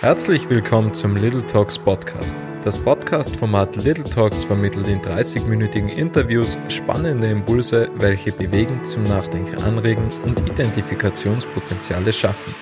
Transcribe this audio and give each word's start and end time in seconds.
Herzlich 0.00 0.48
willkommen 0.48 0.94
zum 0.94 1.16
Little 1.16 1.44
Talks 1.44 1.76
Podcast. 1.76 2.38
Das 2.62 2.78
Podcast-Format 2.78 3.82
Little 3.82 4.04
Talks 4.04 4.44
vermittelt 4.44 4.86
in 4.86 5.00
30-minütigen 5.00 5.88
Interviews 5.98 6.56
spannende 6.68 7.28
Impulse, 7.28 7.90
welche 7.98 8.30
bewegen, 8.30 8.84
zum 8.84 9.02
Nachdenken 9.02 9.60
anregen 9.64 10.08
und 10.24 10.38
Identifikationspotenziale 10.48 12.12
schaffen. 12.12 12.54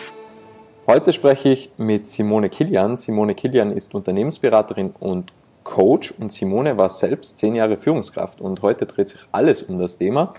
Heute 0.86 1.12
spreche 1.12 1.50
ich 1.50 1.70
mit 1.76 2.07
Simone 2.07 2.48
Kilian. 2.48 2.96
Simone 2.96 3.34
Kilian 3.34 3.71
ist 3.71 3.94
Unternehmensberaterin 3.94 4.94
und 4.98 5.30
Coach 5.62 6.14
und 6.18 6.32
Simone 6.32 6.79
war 6.79 6.89
selbst 6.89 7.36
zehn 7.36 7.54
Jahre 7.54 7.76
Führungskraft 7.76 8.40
und 8.40 8.62
heute 8.62 8.86
dreht 8.86 9.11
sich 9.11 9.21
alles 9.32 9.62
um 9.62 9.79
das 9.79 9.98
Thema 9.98 10.32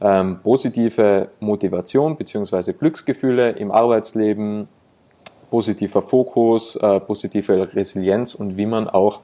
ähm, 0.00 0.40
positive 0.42 1.28
Motivation 1.40 2.16
bzw. 2.16 2.72
Glücksgefühle 2.72 3.50
im 3.50 3.70
Arbeitsleben, 3.70 4.68
positiver 5.50 6.00
Fokus, 6.00 6.76
äh, 6.76 7.00
positive 7.00 7.74
Resilienz 7.74 8.34
und 8.34 8.56
wie 8.56 8.66
man 8.66 8.88
auch 8.88 9.20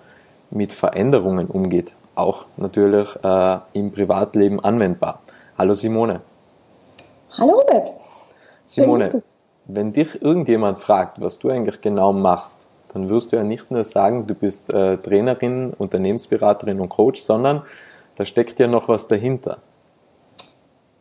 mit 0.51 0.73
Veränderungen 0.73 1.47
umgeht. 1.47 1.93
Auch 2.15 2.47
natürlich 2.57 3.09
äh, 3.23 3.59
im 3.73 3.93
Privatleben 3.93 4.61
anwendbar. 4.61 5.21
Hallo 5.57 5.75
Simone. 5.75 6.21
Hallo 7.39 7.53
Robert. 7.53 7.93
Simone, 8.65 9.23
wenn 9.67 9.93
dich 9.93 10.21
irgendjemand 10.21 10.79
fragt, 10.79 11.21
was 11.21 11.39
du 11.39 11.51
eigentlich 11.51 11.81
genau 11.81 12.13
machst, 12.13 12.67
dann 12.93 13.09
wirst 13.09 13.33
du 13.33 13.37
ja 13.37 13.45
nicht 13.45 13.71
nur 13.71 13.85
sagen, 13.85 14.27
du 14.27 14.35
bist 14.35 14.71
äh, 14.71 14.97
Trainerin, 14.97 15.75
Unternehmensberaterin 15.77 16.81
und 16.81 16.89
Coach, 16.89 17.21
sondern 17.21 17.63
da 18.17 18.25
steckt 18.25 18.59
ja 18.59 18.67
noch 18.67 18.89
was 18.89 19.07
dahinter. 19.07 19.59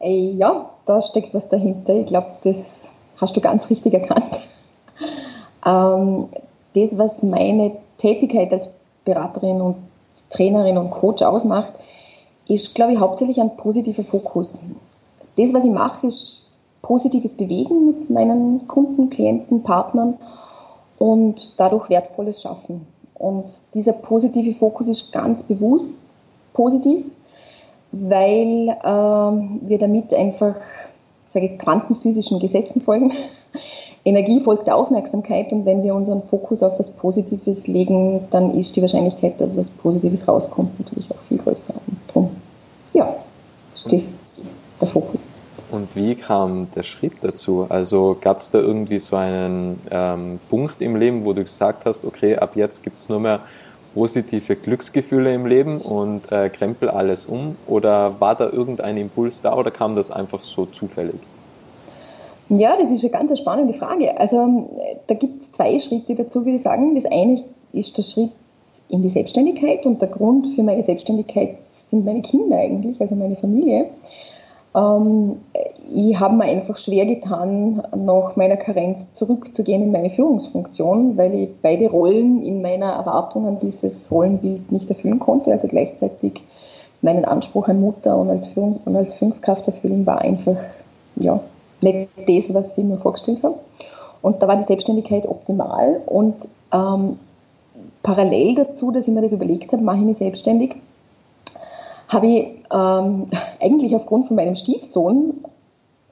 Ja, 0.01 0.69
da 0.85 1.01
steckt 1.01 1.33
was 1.33 1.47
dahinter. 1.47 1.93
Ich 1.95 2.07
glaube, 2.07 2.27
das 2.43 2.87
hast 3.17 3.35
du 3.35 3.41
ganz 3.41 3.69
richtig 3.69 3.93
erkannt. 3.93 4.41
Ähm, 5.65 6.29
das, 6.75 6.97
was 6.97 7.23
meine 7.23 7.71
Tätigkeit 7.97 8.51
als 8.51 8.69
Beraterin 9.03 9.61
und 9.61 9.75
Trainerin 10.29 10.77
und 10.77 10.91
Coach 10.91 11.21
ausmacht, 11.21 11.73
ist, 12.47 12.75
glaube 12.75 12.93
ich, 12.93 12.99
hauptsächlich 12.99 13.39
ein 13.39 13.55
positiver 13.57 14.03
Fokus. 14.03 14.57
Das, 15.37 15.53
was 15.53 15.65
ich 15.65 15.71
mache, 15.71 16.07
ist 16.07 16.41
positives 16.81 17.33
Bewegen 17.33 17.87
mit 17.87 18.09
meinen 18.09 18.67
Kunden, 18.67 19.09
Klienten, 19.09 19.63
Partnern 19.63 20.15
und 20.99 21.53
dadurch 21.57 21.89
Wertvolles 21.89 22.41
schaffen. 22.41 22.85
Und 23.15 23.45
dieser 23.73 23.93
positive 23.93 24.53
Fokus 24.57 24.87
ist 24.87 25.11
ganz 25.11 25.41
bewusst 25.41 25.97
positiv, 26.53 27.05
weil 27.91 28.69
äh, 28.69 29.67
wir 29.67 29.77
damit 29.79 30.13
einfach 30.13 30.55
sage 31.35 31.47
ich, 31.47 31.59
quantenphysischen 31.59 32.39
Gesetzen 32.39 32.81
folgen. 32.81 33.11
Energie 34.05 34.39
folgt 34.39 34.67
der 34.67 34.75
Aufmerksamkeit 34.75 35.51
und 35.51 35.65
wenn 35.65 35.81
wir 35.81 35.95
unseren 35.95 36.21
Fokus 36.21 36.61
auf 36.61 36.77
was 36.77 36.91
Positives 36.91 37.65
legen, 37.65 38.21
dann 38.29 38.57
ist 38.57 38.75
die 38.75 38.81
Wahrscheinlichkeit, 38.81 39.41
dass 39.41 39.49
was 39.57 39.67
Positives 39.67 40.27
rauskommt, 40.27 40.79
natürlich 40.79 41.09
auch 41.09 41.19
viel 41.27 41.39
größer. 41.39 41.73
Und 41.73 41.97
darum, 42.07 42.29
ja, 42.93 43.15
stehst 43.75 44.09
der 44.79 44.87
Fokus. 44.87 45.19
Und 45.71 45.95
wie 45.95 46.13
kam 46.13 46.67
der 46.75 46.83
Schritt 46.83 47.13
dazu? 47.21 47.65
Also 47.67 48.15
gab 48.21 48.41
es 48.41 48.51
da 48.51 48.59
irgendwie 48.59 48.99
so 48.99 49.15
einen 49.15 49.81
ähm, 49.89 50.39
Punkt 50.51 50.81
im 50.81 50.95
Leben, 50.95 51.25
wo 51.25 51.33
du 51.33 51.43
gesagt 51.43 51.85
hast, 51.85 52.05
okay, 52.05 52.37
ab 52.37 52.55
jetzt 52.55 52.83
gibt 52.83 52.99
es 52.99 53.09
nur 53.09 53.19
mehr 53.19 53.39
positive 53.95 54.55
Glücksgefühle 54.55 55.33
im 55.33 55.47
Leben 55.47 55.81
und 55.81 56.31
äh, 56.31 56.49
krempel 56.49 56.89
alles 56.91 57.25
um? 57.25 57.57
Oder 57.65 58.21
war 58.21 58.35
da 58.35 58.51
irgendein 58.51 58.97
Impuls 58.97 59.41
da 59.41 59.55
oder 59.55 59.71
kam 59.71 59.95
das 59.95 60.11
einfach 60.11 60.43
so 60.43 60.67
zufällig? 60.67 61.19
Ja, 62.49 62.77
das 62.79 62.91
ist 62.91 63.03
eine 63.03 63.11
ganz 63.11 63.37
spannende 63.37 63.73
Frage. 63.73 64.19
Also 64.19 64.69
da 65.07 65.15
gibt 65.15 65.41
es 65.41 65.51
zwei 65.53 65.79
Schritte 65.79 66.15
dazu, 66.15 66.45
würde 66.45 66.57
ich 66.57 66.61
sagen. 66.61 66.95
Das 66.95 67.05
eine 67.05 67.35
ist 67.73 67.97
der 67.97 68.03
Schritt 68.03 68.31
in 68.89 69.01
die 69.01 69.09
Selbstständigkeit 69.09 69.85
und 69.85 70.01
der 70.01 70.09
Grund 70.09 70.47
für 70.55 70.61
meine 70.61 70.83
Selbstständigkeit 70.83 71.57
sind 71.89 72.05
meine 72.05 72.21
Kinder 72.21 72.57
eigentlich, 72.57 72.99
also 73.01 73.15
meine 73.15 73.35
Familie. 73.35 73.87
Ähm, 74.75 75.37
ich 75.93 76.19
habe 76.19 76.35
mir 76.35 76.45
einfach 76.45 76.77
schwer 76.77 77.05
getan, 77.05 77.81
nach 77.95 78.35
meiner 78.35 78.57
Karenz 78.57 79.11
zurückzugehen 79.13 79.83
in 79.83 79.91
meine 79.91 80.09
Führungsfunktion, 80.11 81.17
weil 81.17 81.33
ich 81.33 81.49
beide 81.61 81.89
Rollen 81.89 82.43
in 82.43 82.61
meiner 82.61 82.91
Erwartung 82.91 83.47
an 83.47 83.59
dieses 83.59 84.11
Rollenbild 84.11 84.71
nicht 84.71 84.89
erfüllen 84.89 85.19
konnte. 85.19 85.51
Also 85.51 85.67
gleichzeitig 85.67 86.43
meinen 87.01 87.25
Anspruch 87.25 87.67
an 87.67 87.81
Mutter 87.81 88.17
und 88.17 88.29
als, 88.29 88.47
Führung, 88.47 88.79
und 88.85 88.95
als 88.95 89.13
Führungskraft 89.15 89.67
erfüllen 89.67 90.05
war 90.05 90.21
einfach 90.21 90.57
ja, 91.15 91.39
nicht 91.81 92.09
das, 92.27 92.53
was 92.53 92.77
ich 92.77 92.83
mir 92.83 92.97
vorgestellt 92.97 93.43
habe. 93.43 93.55
Und 94.21 94.41
da 94.41 94.47
war 94.47 94.55
die 94.55 94.63
Selbstständigkeit 94.63 95.27
optimal. 95.27 96.01
Und 96.05 96.47
ähm, 96.71 97.19
parallel 98.03 98.55
dazu, 98.55 98.91
dass 98.91 99.07
ich 99.07 99.13
mir 99.13 99.21
das 99.21 99.33
überlegt 99.33 99.71
habe, 99.71 99.83
mache 99.83 99.97
ich 99.97 100.03
mich 100.03 100.17
selbstständig, 100.17 100.75
habe 102.07 102.27
ich 102.27 102.47
ähm, 102.73 103.27
eigentlich 103.59 103.95
aufgrund 103.95 104.27
von 104.27 104.35
meinem 104.35 104.55
Stiefsohn 104.55 105.43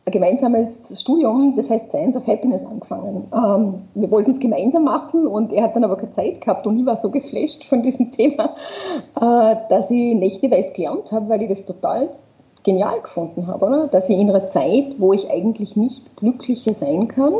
ein 0.05 0.11
gemeinsames 0.11 0.99
Studium, 0.99 1.55
das 1.55 1.69
heißt 1.69 1.89
Science 1.89 2.17
of 2.17 2.27
Happiness, 2.27 2.65
angefangen. 2.65 3.23
Ähm, 3.33 3.75
wir 3.93 4.11
wollten 4.11 4.31
es 4.31 4.39
gemeinsam 4.39 4.83
machen 4.83 5.27
und 5.27 5.53
er 5.53 5.63
hat 5.63 5.75
dann 5.75 5.85
aber 5.85 5.95
keine 5.95 6.11
Zeit 6.11 6.41
gehabt 6.41 6.67
und 6.67 6.77
ich 6.77 6.85
war 6.85 6.97
so 6.97 7.09
geflasht 7.09 7.63
von 7.63 7.83
diesem 7.83 8.11
Thema, 8.11 8.55
äh, 9.15 9.55
dass 9.69 9.89
ich 9.91 10.15
nächteweise 10.15 10.73
gelernt 10.73 11.11
habe, 11.11 11.29
weil 11.29 11.43
ich 11.43 11.49
das 11.49 11.63
total 11.63 12.09
genial 12.63 13.01
gefunden 13.01 13.47
habe, 13.47 13.65
oder? 13.65 13.87
Dass 13.87 14.09
ich 14.09 14.17
in 14.17 14.29
einer 14.29 14.49
Zeit, 14.49 14.95
wo 14.97 15.13
ich 15.13 15.29
eigentlich 15.29 15.75
nicht 15.75 16.15
glücklicher 16.15 16.73
sein 16.73 17.07
kann, 17.07 17.33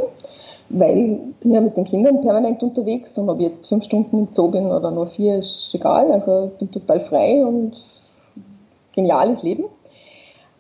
weil 0.70 0.98
ich 0.98 1.36
bin 1.40 1.52
ja 1.52 1.62
mit 1.62 1.78
den 1.78 1.86
Kindern 1.86 2.22
permanent 2.22 2.62
unterwegs 2.64 3.18
und 3.18 3.30
ob 3.30 3.40
ich 3.40 3.48
jetzt 3.48 3.68
fünf 3.68 3.84
Stunden 3.84 4.20
im 4.20 4.28
Zoo 4.32 4.50
bin 4.50 4.68
oder 4.68 4.92
nur 4.92 5.08
vier, 5.08 5.38
ist 5.38 5.72
egal. 5.74 6.12
Also 6.12 6.52
ich 6.52 6.60
bin 6.60 6.72
total 6.72 7.00
frei 7.00 7.46
und 7.46 7.74
geniales 8.94 9.42
Leben. 9.44 9.66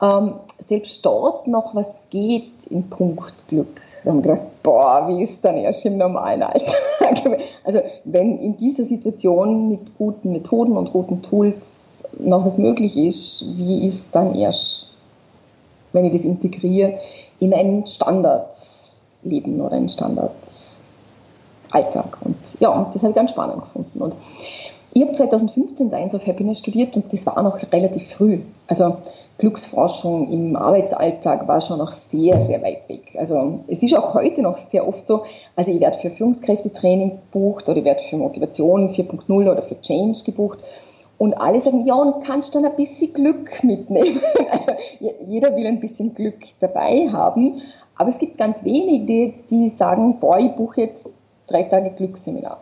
Ähm, 0.01 0.33
selbst 0.59 1.05
dort 1.05 1.47
noch 1.47 1.73
was 1.75 1.95
geht 2.09 2.51
in 2.69 2.89
Punkt 2.89 3.33
Glück. 3.47 3.81
Da 4.03 4.09
haben 4.09 4.23
wir 4.23 4.33
gedacht, 4.33 4.63
boah, 4.63 5.05
wie 5.07 5.23
ist 5.23 5.43
dann 5.45 5.57
erst 5.57 5.85
im 5.85 5.97
normalen 5.97 6.43
Alltag? 6.43 6.75
also 7.63 7.79
wenn 8.03 8.37
in 8.39 8.57
dieser 8.57 8.85
Situation 8.85 9.69
mit 9.69 9.97
guten 9.97 10.33
Methoden 10.33 10.75
und 10.75 10.91
guten 10.91 11.21
Tools 11.21 11.82
noch 12.19 12.45
was 12.45 12.57
möglich 12.57 12.97
ist, 12.97 13.43
wie 13.57 13.87
ist 13.87 14.13
dann 14.13 14.35
erst, 14.35 14.87
wenn 15.91 16.05
ich 16.05 16.13
das 16.13 16.23
integriere, 16.23 16.99
in 17.39 17.53
ein 17.53 17.85
Standardleben 17.87 19.61
oder 19.61 19.75
ein 19.75 19.89
Standardalltag? 19.89 20.33
Und 22.21 22.37
ja, 22.59 22.89
das 22.93 23.03
habe 23.03 23.11
ich 23.11 23.15
ganz 23.15 23.31
spannend 23.31 23.61
gefunden. 23.61 24.01
Und 24.01 24.15
ich 24.93 25.01
habe 25.01 25.13
2015 25.13 25.89
Science 25.89 26.13
of 26.13 26.25
Happiness 26.27 26.59
studiert 26.59 26.95
und 26.95 27.11
das 27.11 27.25
war 27.25 27.41
noch 27.41 27.59
relativ 27.71 28.09
früh. 28.09 28.39
Also 28.67 28.97
Glücksforschung 29.39 30.31
im 30.31 30.55
Arbeitsalltag 30.55 31.47
war 31.47 31.61
schon 31.61 31.79
noch 31.79 31.91
sehr, 31.91 32.39
sehr 32.39 32.61
weit 32.61 32.87
weg. 32.87 33.01
Also 33.17 33.61
es 33.67 33.81
ist 33.81 33.97
auch 33.97 34.13
heute 34.13 34.43
noch 34.43 34.57
sehr 34.57 34.87
oft 34.87 35.07
so, 35.07 35.23
also 35.55 35.71
ich 35.71 35.79
werde 35.79 35.97
für 35.97 36.11
Führungskräftetraining 36.11 37.19
gebucht 37.31 37.67
oder 37.67 37.79
ich 37.79 37.85
werde 37.85 38.03
für 38.07 38.17
Motivation 38.17 38.93
4.0 38.93 39.51
oder 39.51 39.63
für 39.63 39.81
Change 39.81 40.19
gebucht 40.23 40.59
und 41.23 41.35
alle 41.35 41.61
sagen, 41.61 41.85
ja, 41.85 41.93
und 41.93 42.21
kannst 42.25 42.53
dann 42.53 42.65
ein 42.65 42.75
bisschen 42.75 43.13
Glück 43.13 43.63
mitnehmen. 43.63 44.19
Also 44.51 44.71
jeder 45.25 45.55
will 45.55 45.65
ein 45.65 45.79
bisschen 45.79 46.13
Glück 46.13 46.39
dabei 46.59 47.07
haben, 47.09 47.61
aber 47.95 48.09
es 48.09 48.19
gibt 48.19 48.37
ganz 48.37 48.61
wenige, 48.65 49.33
die, 49.49 49.69
sagen, 49.69 50.19
boah, 50.19 50.37
ich 50.37 50.51
buche 50.51 50.81
jetzt 50.81 51.07
drei 51.47 51.63
Tage 51.63 51.91
Glücksseminar 51.91 52.57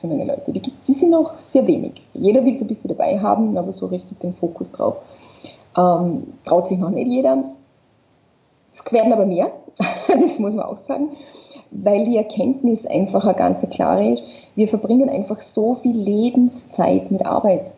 für 0.00 0.06
meine 0.06 0.24
Leute. 0.24 0.50
Die, 0.50 0.60
die 0.60 0.92
sind 0.94 1.10
noch 1.10 1.38
sehr 1.40 1.66
wenig. 1.66 2.00
Jeder 2.14 2.42
will 2.42 2.54
es 2.54 2.62
ein 2.62 2.68
bisschen 2.68 2.88
dabei 2.88 3.20
haben, 3.20 3.56
aber 3.58 3.70
so 3.70 3.84
richtig 3.84 4.18
den 4.20 4.32
Fokus 4.32 4.72
drauf. 4.72 4.96
Ähm, 5.76 6.32
traut 6.46 6.68
sich 6.68 6.78
noch 6.78 6.90
nicht 6.90 7.06
jeder. 7.06 7.44
Es 8.72 8.82
werden 8.90 9.12
aber 9.12 9.26
mehr, 9.26 9.50
das 10.08 10.38
muss 10.38 10.54
man 10.54 10.64
auch 10.64 10.78
sagen, 10.78 11.10
weil 11.70 12.06
die 12.06 12.16
Erkenntnis 12.16 12.86
einfach 12.86 13.26
eine 13.26 13.34
ganz 13.34 13.60
klare 13.68 14.14
ist. 14.14 14.22
Wir 14.54 14.68
verbringen 14.68 15.10
einfach 15.10 15.42
so 15.42 15.74
viel 15.74 15.96
Lebenszeit 15.96 17.10
mit 17.10 17.26
Arbeit, 17.26 17.72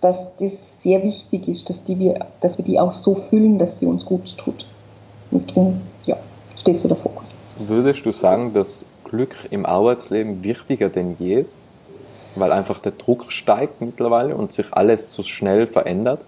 dass 0.00 0.16
das 0.38 0.52
sehr 0.80 1.02
wichtig 1.02 1.48
ist, 1.48 1.68
dass, 1.68 1.82
die 1.82 1.98
wir, 1.98 2.26
dass 2.40 2.58
wir 2.58 2.64
die 2.64 2.80
auch 2.80 2.92
so 2.92 3.14
füllen, 3.14 3.58
dass 3.58 3.78
sie 3.78 3.86
uns 3.86 4.04
gut 4.04 4.36
tut. 4.36 4.66
Und 5.30 5.50
darum, 5.50 5.80
ja, 6.06 6.16
stehst 6.56 6.84
du 6.84 6.88
der 6.88 6.96
Fokus. 6.96 7.26
Würdest 7.58 8.06
du 8.06 8.12
sagen, 8.12 8.54
dass 8.54 8.84
Glück 9.04 9.36
im 9.50 9.66
Arbeitsleben 9.66 10.42
wichtiger 10.42 10.88
denn 10.88 11.16
je 11.18 11.40
ist? 11.40 11.56
Weil 12.36 12.52
einfach 12.52 12.78
der 12.78 12.92
Druck 12.92 13.30
steigt 13.30 13.80
mittlerweile 13.80 14.36
und 14.36 14.52
sich 14.52 14.72
alles 14.72 15.12
so 15.12 15.22
schnell 15.22 15.66
verändert? 15.66 16.20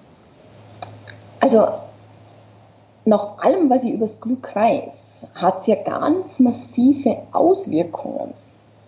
Also, 1.40 1.68
nach 3.04 3.38
allem, 3.38 3.70
was 3.70 3.84
ich 3.84 3.92
über 3.92 4.06
das 4.06 4.20
Glück 4.20 4.54
weiß, 4.54 4.92
hat 5.34 5.60
es 5.62 5.68
ja 5.68 5.76
ganz 5.76 6.38
massive 6.38 7.18
Auswirkungen. 7.32 8.34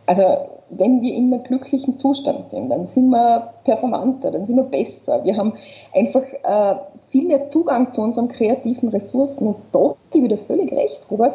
Also, 0.06 0.50
wenn 0.70 1.02
wir 1.02 1.14
in 1.14 1.32
einem 1.32 1.44
glücklichen 1.44 1.98
Zustand 1.98 2.50
sind, 2.50 2.70
dann 2.70 2.88
sind 2.88 3.10
wir 3.10 3.52
performanter, 3.64 4.30
dann 4.30 4.46
sind 4.46 4.56
wir 4.56 4.64
besser. 4.64 5.22
Wir 5.24 5.36
haben 5.36 5.54
einfach 5.94 6.22
äh, 6.42 6.76
viel 7.10 7.26
mehr 7.26 7.48
Zugang 7.48 7.92
zu 7.92 8.00
unseren 8.00 8.28
kreativen 8.28 8.88
Ressourcen. 8.88 9.46
Und 9.46 9.56
da 9.72 9.94
gebe 10.10 10.26
ich 10.26 10.32
dir 10.32 10.38
völlig 10.38 10.72
recht, 10.72 11.06
Robert 11.10 11.34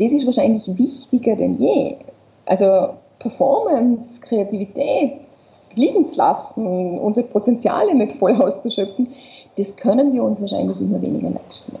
das 0.00 0.12
ist 0.12 0.24
wahrscheinlich 0.24 0.66
wichtiger 0.78 1.36
denn 1.36 1.58
je. 1.58 1.96
Also 2.46 2.94
Performance, 3.18 4.20
Kreativität, 4.20 5.12
lassen, 6.16 6.98
unsere 6.98 7.26
Potenziale 7.26 7.94
nicht 7.94 8.16
voll 8.16 8.34
auszuschöpfen, 8.42 9.08
das 9.56 9.76
können 9.76 10.12
wir 10.12 10.24
uns 10.24 10.40
wahrscheinlich 10.40 10.80
immer 10.80 11.00
weniger 11.00 11.30
leisten. 11.30 11.76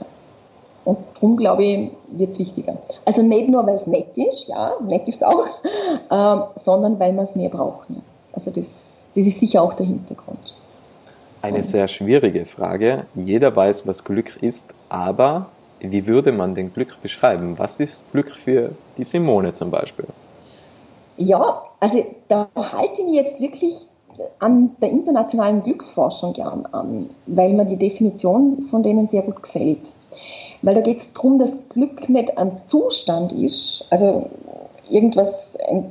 Und 0.84 0.98
darum, 1.14 1.36
glaube 1.36 1.64
ich, 1.64 1.90
wird 2.08 2.30
es 2.30 2.38
wichtiger. 2.38 2.78
Also 3.04 3.22
nicht 3.22 3.48
nur, 3.48 3.66
weil 3.66 3.76
es 3.76 3.86
nett 3.86 4.16
ist, 4.16 4.46
ja, 4.48 4.72
nett 4.80 5.06
ist 5.06 5.24
auch, 5.24 5.46
äh, 6.10 6.60
sondern 6.62 6.98
weil 6.98 7.12
wir 7.12 7.22
es 7.22 7.36
mehr 7.36 7.50
brauchen. 7.50 8.02
Also 8.32 8.50
das, 8.50 8.66
das 9.14 9.26
ist 9.26 9.40
sicher 9.40 9.62
auch 9.62 9.74
der 9.74 9.86
Hintergrund. 9.86 10.54
Eine 11.42 11.62
sehr 11.62 11.88
schwierige 11.88 12.44
Frage. 12.44 13.06
Jeder 13.14 13.54
weiß, 13.54 13.86
was 13.86 14.04
Glück 14.04 14.42
ist, 14.42 14.74
aber 14.88 15.46
wie 15.80 16.06
würde 16.06 16.32
man 16.32 16.54
denn 16.54 16.72
Glück 16.72 17.00
beschreiben? 17.02 17.58
Was 17.58 17.80
ist 17.80 18.10
Glück 18.12 18.30
für 18.30 18.72
die 18.98 19.04
Simone 19.04 19.54
zum 19.54 19.70
Beispiel? 19.70 20.06
Ja, 21.16 21.62
also 21.80 22.04
da 22.28 22.48
halte 22.54 23.00
ich 23.00 23.06
mich 23.06 23.14
jetzt 23.14 23.40
wirklich 23.40 23.86
an 24.38 24.76
der 24.82 24.90
internationalen 24.90 25.62
Glücksforschung 25.62 26.34
gern 26.34 26.66
an, 26.72 27.08
weil 27.26 27.54
mir 27.54 27.64
die 27.64 27.76
Definition 27.76 28.66
von 28.70 28.82
denen 28.82 29.08
sehr 29.08 29.22
gut 29.22 29.42
gefällt. 29.42 29.92
Weil 30.62 30.74
da 30.74 30.80
geht 30.80 30.98
es 30.98 31.12
darum, 31.12 31.38
dass 31.38 31.56
Glück 31.70 32.08
nicht 32.08 32.36
ein 32.36 32.64
Zustand 32.64 33.32
ist, 33.32 33.84
also 33.90 34.28
irgendwas, 34.90 35.56
ein 35.68 35.86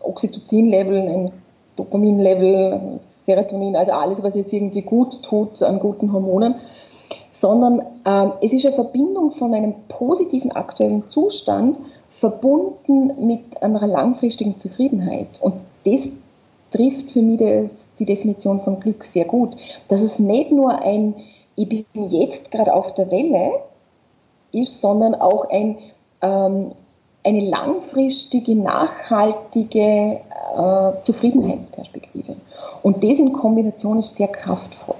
Oxytocin-Level, 0.00 1.08
ein 1.08 1.32
Dopamin-Level, 1.76 3.00
Serotonin, 3.24 3.76
also 3.76 3.92
alles, 3.92 4.22
was 4.22 4.36
jetzt 4.36 4.52
irgendwie 4.52 4.82
gut 4.82 5.22
tut 5.22 5.62
an 5.62 5.80
guten 5.80 6.12
Hormonen, 6.12 6.54
sondern 7.30 7.82
ähm, 8.04 8.32
es 8.40 8.52
ist 8.52 8.64
eine 8.64 8.74
Verbindung 8.74 9.32
von 9.32 9.52
einem 9.52 9.74
positiven 9.88 10.52
aktuellen 10.52 11.08
Zustand 11.10 11.76
verbunden 12.18 13.26
mit 13.26 13.60
einer 13.60 13.86
langfristigen 13.86 14.58
Zufriedenheit. 14.58 15.28
Und 15.40 15.54
das 15.84 16.08
trifft 16.70 17.10
für 17.10 17.22
mich 17.22 17.38
das, 17.38 17.90
die 17.98 18.06
Definition 18.06 18.60
von 18.60 18.80
Glück 18.80 19.04
sehr 19.04 19.24
gut, 19.24 19.56
dass 19.88 20.00
es 20.00 20.18
nicht 20.18 20.50
nur 20.50 20.80
ein 20.80 21.14
Ich 21.56 21.68
bin 21.68 21.84
jetzt 22.10 22.50
gerade 22.50 22.72
auf 22.72 22.94
der 22.94 23.10
Welle 23.10 23.52
ist, 24.52 24.80
sondern 24.80 25.14
auch 25.14 25.50
ein, 25.50 25.78
ähm, 26.22 26.72
eine 27.24 27.40
langfristige, 27.40 28.54
nachhaltige 28.54 29.80
äh, 30.56 31.02
Zufriedenheitsperspektive. 31.02 32.36
Und 32.82 33.02
das 33.02 33.18
in 33.18 33.32
Kombination 33.32 33.98
ist 33.98 34.14
sehr 34.14 34.28
kraftvoll. 34.28 34.96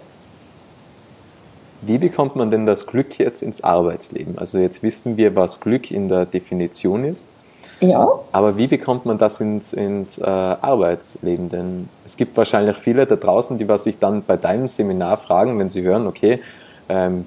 Wie 1.83 1.99
bekommt 1.99 2.35
man 2.35 2.51
denn 2.51 2.67
das 2.67 2.87
Glück 2.87 3.19
jetzt 3.19 3.43
ins 3.43 3.63
Arbeitsleben? 3.63 4.39
Also 4.39 4.59
jetzt 4.59 4.83
wissen 4.83 5.17
wir, 5.17 5.37
was 5.37 5.61
Glück 5.61 5.91
in 5.91 6.09
der 6.09 6.27
Definition 6.27 7.05
ist. 7.05 7.29
Ja. 7.81 8.09
Aber 8.33 8.57
wie 8.57 8.67
bekommt 8.67 9.05
man 9.05 9.19
das 9.19 9.41
ins, 9.41 9.73
ins 9.73 10.19
äh, 10.19 10.25
Arbeitsleben? 10.25 11.51
Denn 11.51 11.89
es 12.05 12.17
gibt 12.17 12.37
wahrscheinlich 12.37 12.77
viele 12.77 13.07
da 13.07 13.17
draußen, 13.17 13.59
die 13.59 13.69
was 13.69 13.85
sich 13.85 13.99
dann 13.99 14.23
bei 14.23 14.37
deinem 14.37 14.67
Seminar 14.67 15.19
fragen, 15.19 15.59
wenn 15.59 15.69
sie 15.69 15.83
hören, 15.83 16.07
okay, 16.07 16.41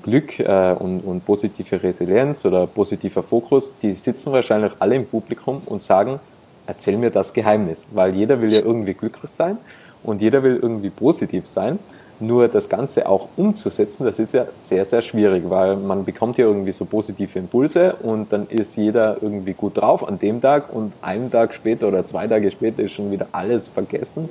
Glück 0.04 0.40
äh, 0.40 0.74
und, 0.74 1.02
und 1.02 1.26
positive 1.26 1.82
Resilienz 1.84 2.46
oder 2.46 2.68
positiver 2.68 3.24
Fokus, 3.24 3.76
die 3.76 3.94
sitzen 3.94 4.32
wahrscheinlich 4.32 4.72
alle 4.80 4.96
im 4.96 5.06
Publikum 5.06 5.62
und 5.66 5.82
sagen, 5.82 6.20
erzähl 6.66 6.98
mir 6.98 7.10
das 7.10 7.34
Geheimnis, 7.34 7.86
weil 7.92 8.16
jeder 8.16 8.40
will 8.42 8.52
ja 8.54 8.60
irgendwie 8.60 8.94
glücklich 8.94 9.32
sein 9.32 9.58
und 10.04 10.22
jeder 10.22 10.44
will 10.44 10.60
irgendwie 10.62 10.90
positiv 10.90 11.48
sein. 11.48 11.80
Nur 12.22 12.50
das 12.50 12.68
Ganze 12.68 13.08
auch 13.08 13.30
umzusetzen, 13.38 14.04
das 14.04 14.20
ist 14.20 14.34
ja 14.34 14.46
sehr, 14.54 14.84
sehr 14.84 15.02
schwierig, 15.02 15.50
weil 15.50 15.78
man 15.78 16.04
bekommt 16.04 16.38
ja 16.38 16.46
irgendwie 16.46 16.74
so 16.74 16.84
positive 16.84 17.40
Impulse 17.40 17.96
und 18.04 18.34
dann 18.34 18.48
ist 18.48 18.76
jeder 18.76 19.18
irgendwie 19.22 19.54
gut 19.54 19.78
drauf 19.78 20.06
an 20.06 20.20
dem 20.20 20.42
Tag 20.42 20.74
und 20.74 20.92
einen 21.02 21.32
Tag 21.32 21.54
später 21.54 21.88
oder 21.88 22.06
zwei 22.06 22.28
Tage 22.28 22.52
später 22.52 22.84
ist 22.84 22.92
schon 22.92 23.10
wieder 23.10 23.28
alles 23.32 23.70
vergessen. 23.70 24.28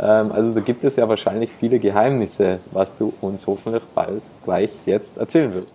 Ähm, 0.00 0.32
also 0.32 0.54
da 0.54 0.60
gibt 0.60 0.84
es 0.84 0.96
ja 0.96 1.08
wahrscheinlich 1.08 1.50
viele 1.58 1.78
Geheimnisse, 1.78 2.58
was 2.72 2.96
du 2.96 3.12
uns 3.20 3.46
hoffentlich 3.46 3.82
bald 3.94 4.22
gleich 4.44 4.70
jetzt 4.84 5.18
erzählen 5.18 5.52
wirst. 5.54 5.74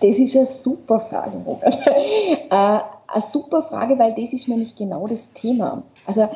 Das 0.00 0.16
ist 0.16 0.36
eine 0.36 0.46
super 0.46 1.00
Frage, 1.00 1.32
Robert. 1.46 1.74
Äh, 2.50 2.78
eine 3.08 3.22
super 3.30 3.62
Frage, 3.62 3.98
weil 3.98 4.14
das 4.14 4.32
ist 4.32 4.48
nämlich 4.48 4.74
genau 4.74 5.06
das 5.06 5.30
Thema. 5.34 5.82
Also 6.06 6.28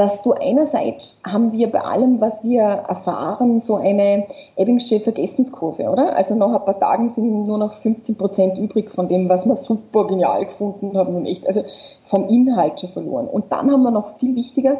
dass 0.00 0.22
du 0.22 0.32
einerseits 0.32 1.20
haben 1.26 1.52
wir 1.52 1.70
bei 1.70 1.82
allem, 1.82 2.22
was 2.22 2.42
wir 2.42 2.62
erfahren, 2.62 3.60
so 3.60 3.76
eine 3.76 4.26
Ebbingsche 4.56 4.98
Vergessenskurve, 4.98 5.90
oder? 5.90 6.16
Also 6.16 6.34
nach 6.34 6.58
ein 6.58 6.64
paar 6.64 6.80
Tagen 6.80 7.12
sind 7.12 7.46
nur 7.46 7.58
noch 7.58 7.74
15 7.74 8.16
Prozent 8.16 8.56
übrig 8.56 8.90
von 8.90 9.08
dem, 9.08 9.28
was 9.28 9.44
wir 9.44 9.56
super 9.56 10.06
genial 10.06 10.46
gefunden 10.46 10.96
haben 10.96 11.16
und 11.16 11.26
echt, 11.26 11.46
also 11.46 11.64
vom 12.06 12.28
Inhalt 12.30 12.80
schon 12.80 12.88
verloren. 12.88 13.28
Und 13.28 13.52
dann 13.52 13.70
haben 13.70 13.82
wir 13.82 13.90
noch 13.90 14.16
viel 14.16 14.34
wichtiger, 14.36 14.78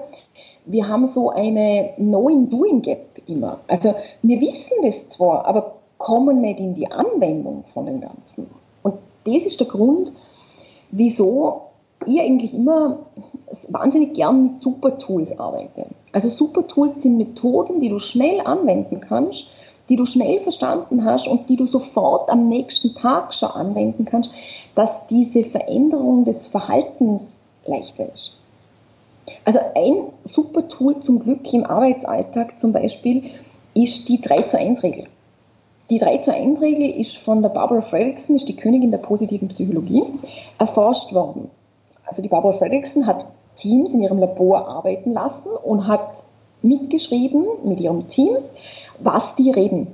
wir 0.67 0.89
haben 0.89 1.07
so 1.07 1.31
eine 1.31 1.91
Knowing-Doing-Gap 1.97 3.23
immer. 3.27 3.61
Also 3.69 3.95
wir 4.23 4.41
wissen 4.41 4.73
das 4.83 5.09
zwar, 5.09 5.47
aber 5.47 5.75
kommen 5.99 6.41
nicht 6.41 6.61
in 6.61 6.75
die 6.75 6.91
Anwendung 6.91 7.65
von 7.75 7.87
dem 7.87 8.01
Ganzen. 8.01 8.47
Und 8.83 8.95
das 9.25 9.45
ist 9.45 9.61
der 9.61 9.67
Grund, 9.67 10.13
wieso 10.91 11.63
ich 12.07 12.21
eigentlich 12.21 12.55
immer 12.55 12.99
wahnsinnig 13.69 14.15
gern 14.15 14.43
mit 14.45 14.61
Super-Tools 14.61 15.39
arbeite. 15.39 15.87
Also 16.13 16.29
Super-Tools 16.29 17.03
sind 17.03 17.19
Methoden, 17.19 17.81
die 17.81 17.89
du 17.89 17.99
schnell 17.99 18.41
anwenden 18.41 19.01
kannst, 19.01 19.47
die 19.89 19.97
du 19.97 20.07
schnell 20.07 20.41
verstanden 20.41 21.05
hast 21.05 21.29
und 21.29 21.49
die 21.49 21.57
du 21.57 21.67
sofort 21.67 22.31
am 22.31 22.49
nächsten 22.49 22.95
Tag 22.95 23.35
schon 23.35 23.51
anwenden 23.51 24.05
kannst, 24.05 24.31
dass 24.75 25.07
diese 25.09 25.43
Veränderung 25.43 26.25
des 26.25 26.47
Verhaltens 26.47 27.25
leichter 27.67 28.13
ist. 28.15 28.33
Also 29.45 29.61
ein 29.75 30.13
super 30.25 30.69
Tool 30.69 31.01
zum 31.01 31.21
Glück 31.21 31.53
im 31.53 31.65
Arbeitsalltag 31.65 32.59
zum 32.61 32.73
Beispiel 32.73 33.31
ist 33.75 34.09
die 34.09 34.21
3 34.21 34.43
zu 34.43 34.59
1 34.59 34.83
Regel. 34.83 35.07
Die 35.91 35.99
3 35.99 36.19
zu 36.19 36.33
1 36.33 36.61
Regel 36.61 36.91
ist 36.91 37.19
von 37.19 37.43
der 37.43 37.49
Barbara 37.49 37.81
Fredrickson, 37.81 38.37
ist 38.37 38.49
die 38.49 38.57
Königin 38.57 38.91
der 38.91 38.99
positiven 38.99 39.49
Psychologie, 39.49 40.05
erforscht 40.59 41.13
worden. 41.13 41.51
Also 42.07 42.23
die 42.23 42.29
Barbara 42.29 42.53
Fredrickson 42.55 43.07
hat 43.07 43.27
Teams 43.57 43.93
in 43.95 44.01
ihrem 44.01 44.19
Labor 44.19 44.69
arbeiten 44.69 45.13
lassen 45.13 45.49
und 45.49 45.87
hat 45.87 46.25
mitgeschrieben 46.63 47.45
mit 47.65 47.81
ihrem 47.81 48.09
Team, 48.09 48.37
was 48.99 49.35
die 49.35 49.51
reden. 49.51 49.89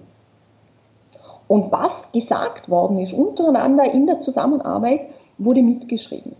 Und 1.48 1.70
was 1.70 2.10
gesagt 2.12 2.68
worden 2.68 2.98
ist 2.98 3.12
untereinander 3.12 3.90
in 3.90 4.06
der 4.06 4.20
Zusammenarbeit, 4.20 5.02
wurde 5.38 5.62
mitgeschrieben. 5.62 6.34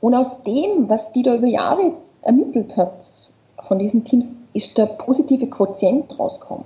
Und 0.00 0.14
aus 0.14 0.42
dem, 0.42 0.88
was 0.88 1.12
die 1.12 1.22
da 1.22 1.34
über 1.34 1.46
Jahre 1.46 1.92
ermittelt 2.26 2.76
hat 2.76 3.04
von 3.66 3.78
diesen 3.78 4.04
Teams, 4.04 4.26
ist 4.52 4.76
der 4.78 4.86
positive 4.86 5.46
Quotient 5.46 6.18
rausgekommen. 6.18 6.64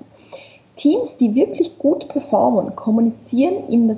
Teams, 0.77 1.17
die 1.17 1.35
wirklich 1.35 1.79
gut 1.79 2.09
performen, 2.09 2.75
kommunizieren 2.75 3.69
im 3.69 3.97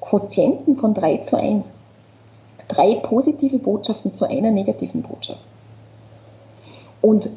Quotienten 0.00 0.76
von 0.76 0.94
3 0.94 1.18
zu 1.18 1.36
1 1.36 1.70
drei 2.70 2.94
positive 2.94 3.58
Botschaften 3.58 4.14
zu 4.14 4.24
einer 4.24 4.50
negativen 4.50 5.02
Botschaft. 5.02 5.40
Und 7.02 7.30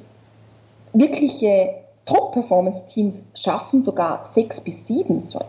wirkliche 0.93 1.75
Top-Performance-Teams 2.05 3.21
schaffen 3.33 3.81
sogar 3.81 4.25
sechs 4.25 4.61
bis 4.61 4.85
sieben 4.85 5.27
zu 5.27 5.39
1. 5.39 5.47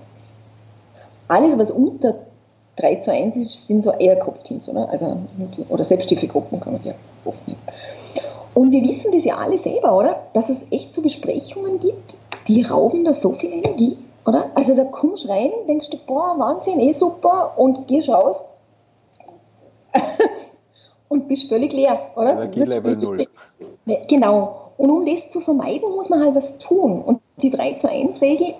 Alles, 1.29 1.59
was 1.59 1.71
unter 1.71 2.15
3 2.77 2.97
zu 2.97 3.13
1 3.13 3.37
ist, 3.37 3.67
sind 3.67 3.83
so 3.83 3.93
eher 3.93 4.17
Gruppteams, 4.17 4.69
oder? 4.69 4.89
Also, 4.89 5.17
oder 5.69 5.85
Selbsthilfegruppen 5.85 6.61
kann 6.61 6.75
man 6.75 6.85
ja 6.85 6.95
aufnehmen. 7.25 7.61
Und 8.55 8.71
wir 8.71 8.83
wissen 8.83 9.11
das 9.13 9.25
ja 9.25 9.37
alle 9.37 9.59
selber, 9.59 9.97
oder? 9.97 10.23
Dass 10.33 10.49
es 10.49 10.65
echt 10.71 10.95
so 10.95 11.03
Besprechungen 11.03 11.81
gibt, 11.81 12.15
die 12.47 12.63
rauben 12.63 13.05
da 13.05 13.13
so 13.13 13.33
viel 13.33 13.53
Energie, 13.53 13.99
oder? 14.25 14.51
Also 14.55 14.75
da 14.75 14.85
kommst 14.85 15.25
du 15.25 15.29
rein, 15.29 15.51
denkst 15.67 15.91
du, 15.91 15.99
boah, 16.07 16.35
Wahnsinn, 16.39 16.79
eh 16.81 16.93
super, 16.93 17.55
und 17.57 17.89
gehst 17.89 18.09
raus, 18.09 18.45
und 21.09 21.29
bist 21.29 21.49
völlig 21.49 21.73
leer, 21.73 21.99
oder? 22.17 22.33
Energielevel 22.33 22.97
null. 22.97 23.27
Genau. 24.09 24.71
Und 24.77 24.91
um 24.91 25.05
das 25.05 25.31
zu 25.31 25.41
vermeiden, 25.41 25.91
muss 25.95 26.09
man 26.09 26.21
halt 26.21 26.35
was 26.35 26.59
tun. 26.59 27.03
Und 27.03 27.21
die 27.43 27.51
3 27.51 27.75
zu 27.75 27.89
1 27.89 28.21
Regel 28.21 28.55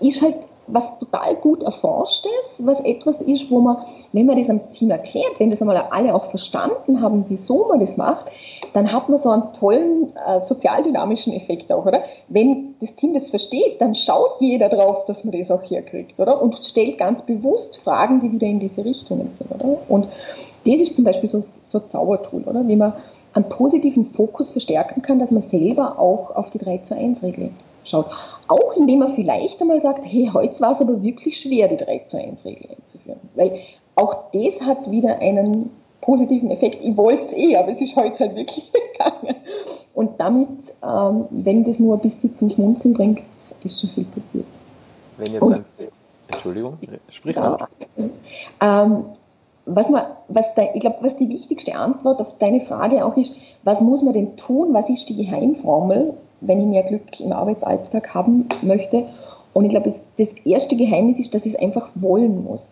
ist 0.00 0.22
halt 0.22 0.36
was 0.68 0.98
total 0.98 1.34
gut 1.36 1.62
erforscht 1.62 2.26
ist, 2.26 2.66
was 2.66 2.80
etwas 2.80 3.20
ist, 3.20 3.50
wo 3.50 3.60
man, 3.60 3.78
wenn 4.12 4.26
man 4.26 4.36
das 4.36 4.50
am 4.50 4.70
Team 4.70 4.90
erklärt, 4.90 5.38
wenn 5.38 5.50
das 5.50 5.60
einmal 5.60 5.76
alle 5.90 6.14
auch 6.14 6.26
verstanden 6.26 7.00
haben, 7.00 7.24
wieso 7.28 7.66
man 7.68 7.80
das 7.80 7.96
macht, 7.96 8.26
dann 8.72 8.92
hat 8.92 9.08
man 9.08 9.18
so 9.18 9.30
einen 9.30 9.52
tollen 9.52 10.12
äh, 10.26 10.44
sozialdynamischen 10.44 11.32
Effekt 11.32 11.72
auch, 11.72 11.86
oder? 11.86 12.02
Wenn 12.28 12.74
das 12.80 12.94
Team 12.94 13.14
das 13.14 13.30
versteht, 13.30 13.80
dann 13.80 13.94
schaut 13.94 14.40
jeder 14.40 14.68
drauf, 14.68 15.04
dass 15.06 15.24
man 15.24 15.36
das 15.36 15.50
auch 15.50 15.62
herkriegt, 15.62 16.18
oder? 16.18 16.40
Und 16.40 16.64
stellt 16.64 16.98
ganz 16.98 17.22
bewusst 17.22 17.78
Fragen, 17.78 18.20
die 18.20 18.32
wieder 18.32 18.46
in 18.46 18.60
diese 18.60 18.84
Richtung 18.84 19.18
gehen, 19.18 19.30
oder? 19.50 19.78
Und 19.88 20.08
das 20.64 20.80
ist 20.80 20.96
zum 20.96 21.04
Beispiel 21.04 21.28
so, 21.28 21.42
so 21.62 21.78
ein 21.78 21.88
Zaubertool, 21.88 22.42
oder? 22.42 22.66
Wie 22.68 22.76
man 22.76 22.92
einen 23.34 23.48
positiven 23.48 24.06
Fokus 24.06 24.50
verstärken 24.50 25.02
kann, 25.02 25.18
dass 25.18 25.30
man 25.30 25.42
selber 25.42 25.98
auch 25.98 26.34
auf 26.34 26.50
die 26.50 26.58
3 26.58 26.78
zu 26.78 26.94
1 26.94 27.22
Regel 27.22 27.50
schaut. 27.88 28.06
Auch 28.48 28.76
indem 28.76 29.00
man 29.00 29.12
vielleicht 29.12 29.60
einmal 29.60 29.80
sagt, 29.80 30.04
hey, 30.04 30.30
heute 30.32 30.60
war 30.60 30.72
es 30.72 30.80
aber 30.80 31.02
wirklich 31.02 31.40
schwer, 31.40 31.68
die 31.68 31.76
3 31.76 31.98
zu 32.06 32.16
1 32.16 32.44
Regel 32.44 32.70
einzuführen. 32.70 33.20
Weil 33.34 33.60
auch 33.96 34.30
das 34.32 34.60
hat 34.60 34.90
wieder 34.90 35.18
einen 35.18 35.70
positiven 36.00 36.50
Effekt. 36.50 36.78
Ich 36.82 36.96
wollte 36.96 37.26
es 37.26 37.34
eh, 37.34 37.56
aber 37.56 37.72
es 37.72 37.80
ist 37.80 37.96
heute 37.96 38.20
halt 38.20 38.36
wirklich 38.36 38.70
gegangen. 38.92 39.36
Und 39.94 40.18
damit, 40.18 40.48
ähm, 40.82 41.24
wenn 41.30 41.64
das 41.64 41.78
nur 41.78 41.96
ein 41.96 42.00
bisschen 42.00 42.36
zum 42.36 42.50
Schmunzeln 42.50 42.94
bringt, 42.94 43.20
ist 43.64 43.80
schon 43.80 43.90
viel 43.90 44.04
passiert. 44.04 44.46
Wenn 45.16 45.32
jetzt 45.32 45.42
ein, 45.42 45.64
Entschuldigung, 46.28 46.78
sprich 47.10 47.36
ja, 47.36 47.58
ähm, 48.60 49.04
was 49.66 49.88
man, 49.90 50.04
was 50.28 50.46
da, 50.54 50.62
ich 50.74 50.80
glaube, 50.80 50.98
was 51.00 51.16
die 51.16 51.28
wichtigste 51.28 51.74
Antwort 51.74 52.20
auf 52.20 52.38
deine 52.38 52.60
Frage 52.60 53.04
auch 53.04 53.16
ist, 53.16 53.32
was 53.64 53.80
muss 53.80 54.02
man 54.02 54.14
denn 54.14 54.36
tun? 54.36 54.72
Was 54.72 54.88
ist 54.88 55.08
die 55.08 55.16
Geheimformel, 55.16 56.14
wenn 56.40 56.60
ich 56.60 56.66
mehr 56.66 56.84
Glück 56.84 57.20
im 57.20 57.32
Arbeitsalltag 57.32 58.14
haben 58.14 58.48
möchte? 58.62 59.04
Und 59.52 59.64
ich 59.64 59.70
glaube, 59.70 59.92
das 60.18 60.28
erste 60.44 60.76
Geheimnis 60.76 61.18
ist, 61.18 61.34
dass 61.34 61.46
ich 61.46 61.54
es 61.54 61.58
einfach 61.58 61.88
wollen 61.94 62.44
muss. 62.44 62.70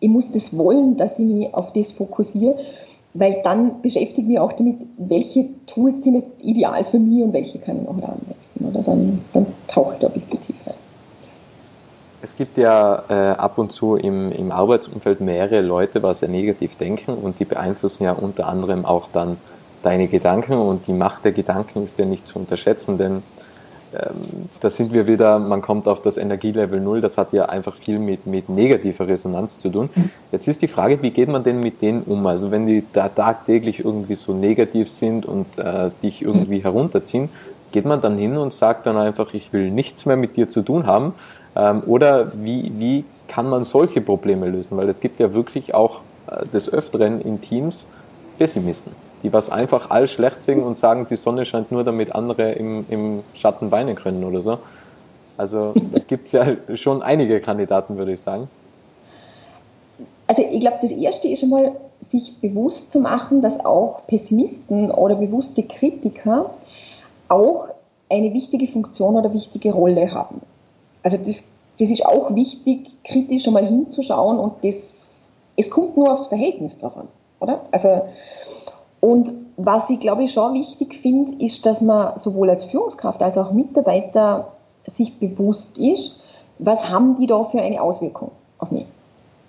Ich 0.00 0.10
muss 0.10 0.30
das 0.30 0.56
wollen, 0.56 0.96
dass 0.96 1.18
ich 1.18 1.24
mich 1.24 1.54
auf 1.54 1.72
das 1.72 1.92
fokussiere, 1.92 2.56
weil 3.14 3.40
dann 3.42 3.80
beschäftige 3.80 4.22
ich 4.22 4.26
mich 4.26 4.38
auch 4.38 4.52
damit, 4.52 4.76
welche 4.98 5.46
Tools 5.66 6.04
sind 6.04 6.16
jetzt 6.16 6.42
ideal 6.42 6.84
für 6.84 6.98
mich 6.98 7.22
und 7.22 7.32
welche 7.32 7.58
kann 7.58 7.78
ich 7.78 7.82
noch 7.84 7.94
anwenden. 7.94 8.34
Oder 8.60 8.82
dann, 8.82 9.20
dann 9.32 9.46
taucht 9.68 10.02
da 10.02 10.08
ein 10.08 10.12
bisschen 10.12 10.40
tiefer. 10.40 10.74
Es 12.22 12.36
gibt 12.36 12.56
ja 12.56 13.02
äh, 13.08 13.36
ab 13.36 13.58
und 13.58 13.70
zu 13.70 13.96
im, 13.96 14.32
im 14.32 14.50
Arbeitsumfeld 14.50 15.20
mehrere 15.20 15.60
Leute, 15.60 16.02
was 16.02 16.20
sehr 16.20 16.28
negativ 16.28 16.76
denken 16.76 17.12
und 17.12 17.38
die 17.38 17.44
beeinflussen 17.44 18.04
ja 18.04 18.12
unter 18.12 18.48
anderem 18.48 18.84
auch 18.86 19.08
dann 19.12 19.36
deine 19.84 20.08
Gedanken 20.08 20.54
und 20.54 20.86
die 20.86 20.92
Macht 20.92 21.24
der 21.24 21.32
Gedanken 21.32 21.84
ist 21.84 21.98
ja 21.98 22.04
nicht 22.04 22.26
zu 22.26 22.38
unterschätzen, 22.38 22.98
denn 22.98 23.22
ähm, 23.94 24.48
da 24.60 24.70
sind 24.70 24.92
wir 24.92 25.06
wieder, 25.06 25.38
man 25.38 25.62
kommt 25.62 25.86
auf 25.86 26.02
das 26.02 26.16
Energielevel 26.16 26.80
Null, 26.80 27.00
das 27.00 27.16
hat 27.16 27.32
ja 27.32 27.46
einfach 27.46 27.74
viel 27.74 27.98
mit, 27.98 28.26
mit 28.26 28.48
negativer 28.48 29.06
Resonanz 29.06 29.58
zu 29.58 29.68
tun. 29.68 29.90
Jetzt 30.32 30.48
ist 30.48 30.62
die 30.62 30.68
Frage, 30.68 31.00
wie 31.02 31.10
geht 31.10 31.28
man 31.28 31.44
denn 31.44 31.60
mit 31.60 31.80
denen 31.80 32.02
um? 32.02 32.26
Also 32.26 32.50
wenn 32.50 32.66
die 32.66 32.84
da 32.92 33.08
tagtäglich 33.08 33.80
irgendwie 33.84 34.16
so 34.16 34.34
negativ 34.34 34.90
sind 34.90 35.26
und 35.26 35.46
äh, 35.58 35.90
dich 36.02 36.22
irgendwie 36.22 36.64
herunterziehen, 36.64 37.28
geht 37.72 37.84
man 37.84 38.00
dann 38.00 38.18
hin 38.18 38.36
und 38.36 38.52
sagt 38.52 38.86
dann 38.86 38.96
einfach, 38.96 39.34
ich 39.34 39.52
will 39.52 39.70
nichts 39.70 40.06
mehr 40.06 40.16
mit 40.16 40.36
dir 40.36 40.48
zu 40.48 40.62
tun 40.62 40.86
haben 40.86 41.14
ähm, 41.56 41.82
oder 41.86 42.32
wie, 42.34 42.72
wie 42.78 43.04
kann 43.28 43.48
man 43.48 43.64
solche 43.64 44.00
Probleme 44.00 44.48
lösen? 44.48 44.76
Weil 44.76 44.88
es 44.88 45.00
gibt 45.00 45.20
ja 45.20 45.32
wirklich 45.32 45.74
auch 45.74 46.00
äh, 46.28 46.46
des 46.46 46.72
Öfteren 46.72 47.20
in 47.20 47.40
Teams 47.40 47.86
Pessimisten, 48.38 48.92
die 49.24 49.32
was 49.32 49.50
einfach 49.50 49.90
all 49.90 50.06
schlecht 50.06 50.40
sehen 50.42 50.62
und 50.62 50.76
sagen, 50.76 51.06
die 51.10 51.16
Sonne 51.16 51.44
scheint 51.46 51.72
nur, 51.72 51.82
damit 51.82 52.14
andere 52.14 52.52
im, 52.52 52.84
im 52.90 53.20
Schatten 53.34 53.72
weinen 53.72 53.96
können 53.96 54.22
oder 54.22 54.42
so. 54.42 54.58
Also 55.36 55.72
da 55.92 55.98
gibt 55.98 56.26
es 56.26 56.32
ja 56.32 56.46
schon 56.74 57.02
einige 57.02 57.40
Kandidaten, 57.40 57.96
würde 57.96 58.12
ich 58.12 58.20
sagen. 58.20 58.48
Also 60.26 60.42
ich 60.42 60.60
glaube, 60.60 60.76
das 60.82 60.90
Erste 60.90 61.28
ist 61.28 61.42
einmal, 61.42 61.72
sich 62.08 62.36
bewusst 62.40 62.92
zu 62.92 63.00
machen, 63.00 63.42
dass 63.42 63.64
auch 63.64 64.06
Pessimisten 64.06 64.90
oder 64.90 65.16
bewusste 65.16 65.62
Kritiker 65.62 66.50
auch 67.28 67.68
eine 68.10 68.32
wichtige 68.34 68.68
Funktion 68.68 69.16
oder 69.16 69.32
wichtige 69.32 69.72
Rolle 69.72 70.12
haben. 70.12 70.42
Also 71.02 71.16
das, 71.16 71.42
das 71.78 71.90
ist 71.90 72.04
auch 72.04 72.34
wichtig, 72.34 72.90
kritisch 73.04 73.46
einmal 73.46 73.66
hinzuschauen 73.66 74.38
und 74.38 74.52
das, 74.62 74.74
es 75.56 75.70
kommt 75.70 75.96
nur 75.96 76.12
aufs 76.12 76.26
Verhältnis 76.26 76.78
drauf 76.78 76.96
an, 76.96 77.08
oder? 77.40 77.60
Also, 77.70 78.02
und 79.04 79.34
was 79.58 79.90
ich 79.90 80.00
glaube 80.00 80.22
ich 80.22 80.32
schon 80.32 80.54
wichtig 80.54 80.94
finde, 81.02 81.34
ist, 81.44 81.66
dass 81.66 81.82
man 81.82 82.16
sowohl 82.16 82.48
als 82.48 82.64
Führungskraft 82.64 83.22
als 83.22 83.36
auch 83.36 83.52
Mitarbeiter 83.52 84.52
sich 84.86 85.18
bewusst 85.18 85.76
ist, 85.76 86.16
was 86.58 86.88
haben 86.88 87.18
die 87.20 87.26
da 87.26 87.44
für 87.44 87.60
eine 87.60 87.82
Auswirkung 87.82 88.30
auf 88.58 88.70
mich? 88.70 88.86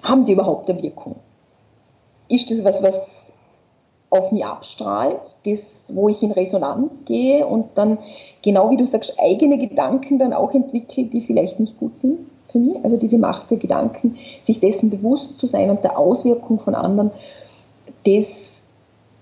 Haben 0.03 0.25
die 0.25 0.33
überhaupt 0.33 0.69
eine 0.69 0.83
Wirkung? 0.83 1.15
Ist 2.27 2.51
das 2.51 2.65
was, 2.65 2.83
was 2.83 3.31
auf 4.09 4.33
mich 4.33 4.43
abstrahlt, 4.43 5.37
das, 5.45 5.61
wo 5.87 6.09
ich 6.09 6.21
in 6.21 6.31
Resonanz 6.31 7.05
gehe 7.05 7.47
und 7.47 7.67
dann, 7.75 7.97
genau 8.41 8.71
wie 8.71 8.77
du 8.77 8.85
sagst, 8.85 9.17
eigene 9.17 9.57
Gedanken 9.57 10.19
dann 10.19 10.33
auch 10.33 10.53
entwickle, 10.53 11.05
die 11.05 11.21
vielleicht 11.21 11.61
nicht 11.61 11.79
gut 11.79 11.97
sind 11.97 12.19
für 12.51 12.59
mich. 12.59 12.83
Also 12.83 12.97
diese 12.97 13.17
Macht 13.17 13.51
der 13.51 13.57
Gedanken, 13.57 14.17
sich 14.43 14.59
dessen 14.59 14.89
bewusst 14.89 15.39
zu 15.39 15.47
sein 15.47 15.69
und 15.69 15.81
der 15.81 15.97
Auswirkung 15.97 16.59
von 16.59 16.75
anderen, 16.75 17.11
das 18.05 18.44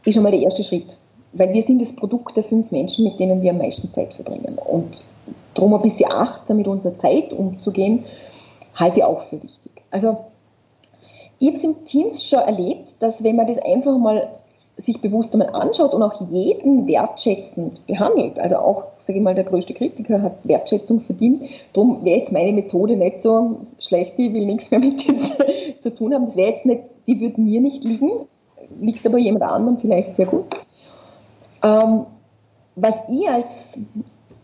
ist 0.06 0.14
schon 0.14 0.24
mal 0.24 0.32
der 0.32 0.42
erste 0.42 0.64
Schritt. 0.64 0.98
Weil 1.34 1.54
wir 1.54 1.64
sind 1.64 1.82
das 1.82 1.94
Produkt 1.94 2.38
der 2.38 2.44
fünf 2.44 2.72
Menschen, 2.72 3.06
mit 3.06 3.20
denen 3.20 3.42
wir 3.42 3.52
am 3.52 3.58
meisten 3.58 3.92
Zeit 3.94 4.14
verbringen. 4.14 4.58
Und 4.58 5.02
darum 5.54 5.74
ein 5.74 5.82
bisschen 5.82 6.12
achtsam 6.12 6.58
mit 6.58 6.68
unserer 6.68 6.98
Zeit 6.98 7.34
umzugehen, 7.34 8.06
halte 8.76 9.00
ich 9.00 9.06
auch 9.06 9.22
für 9.24 9.42
wichtig. 9.42 9.72
Also 9.92 10.18
ich 11.40 11.48
habe 11.48 11.58
es 11.58 11.64
im 11.64 11.86
Teams 11.86 12.24
schon 12.24 12.40
erlebt, 12.40 12.94
dass 13.00 13.24
wenn 13.24 13.36
man 13.36 13.48
das 13.48 13.58
einfach 13.58 13.98
mal 13.98 14.30
sich 14.78 15.02
bewusst 15.02 15.34
einmal 15.34 15.50
anschaut 15.50 15.94
und 15.94 16.02
auch 16.02 16.20
jeden 16.32 16.88
wertschätzend 16.88 17.86
behandelt, 17.86 18.40
also 18.40 18.56
auch, 18.58 18.86
sage 19.00 19.20
ich 19.20 19.24
mal, 19.24 19.36
der 19.36 19.44
größte 19.44 19.74
Kritiker 19.74 20.22
hat 20.22 20.38
Wertschätzung 20.44 21.02
verdient, 21.02 21.44
darum 21.74 22.04
wäre 22.04 22.20
jetzt 22.20 22.32
meine 22.32 22.54
Methode 22.54 22.96
nicht 22.96 23.22
so 23.22 23.58
schlecht, 23.78 24.14
ich 24.18 24.34
will 24.34 24.46
nichts 24.46 24.72
mehr 24.72 24.80
mit 24.80 25.06
dir 25.06 25.16
zu 25.80 25.94
tun 25.94 26.14
haben, 26.14 26.26
das 26.26 26.36
wäre 26.36 26.54
jetzt 26.54 26.66
nicht, 26.66 26.82
die 27.06 27.20
würde 27.20 27.40
mir 27.40 27.62
nicht 27.62 27.84
liegen, 27.84 28.28
liegt 28.80 29.06
aber 29.06 29.18
jemand 29.18 29.44
anderem 29.44 29.78
vielleicht 29.78 30.16
sehr 30.16 30.26
gut. 30.26 30.46
Ähm, 31.64 32.06
was 32.76 32.96
ich 33.10 33.30
als 33.30 33.48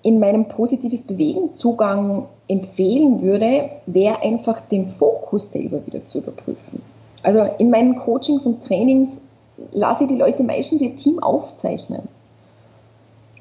in 0.02 0.20
meinem 0.20 0.48
positives 0.48 1.04
Bewegen 1.04 1.54
Zugang 1.56 2.28
empfehlen 2.48 3.22
würde, 3.22 3.70
wäre 3.86 4.22
einfach 4.22 4.62
den 4.62 4.88
Fokus 4.94 5.52
selber 5.52 5.86
wieder 5.86 6.06
zu 6.08 6.20
überprüfen. 6.20 6.82
Also 7.24 7.42
in 7.58 7.70
meinen 7.70 7.96
Coachings 7.98 8.46
und 8.46 8.64
Trainings 8.64 9.18
lasse 9.72 10.04
ich 10.04 10.10
die 10.10 10.16
Leute 10.16 10.44
meistens 10.44 10.82
ihr 10.82 10.96
Team 10.96 11.22
aufzeichnen. 11.22 12.04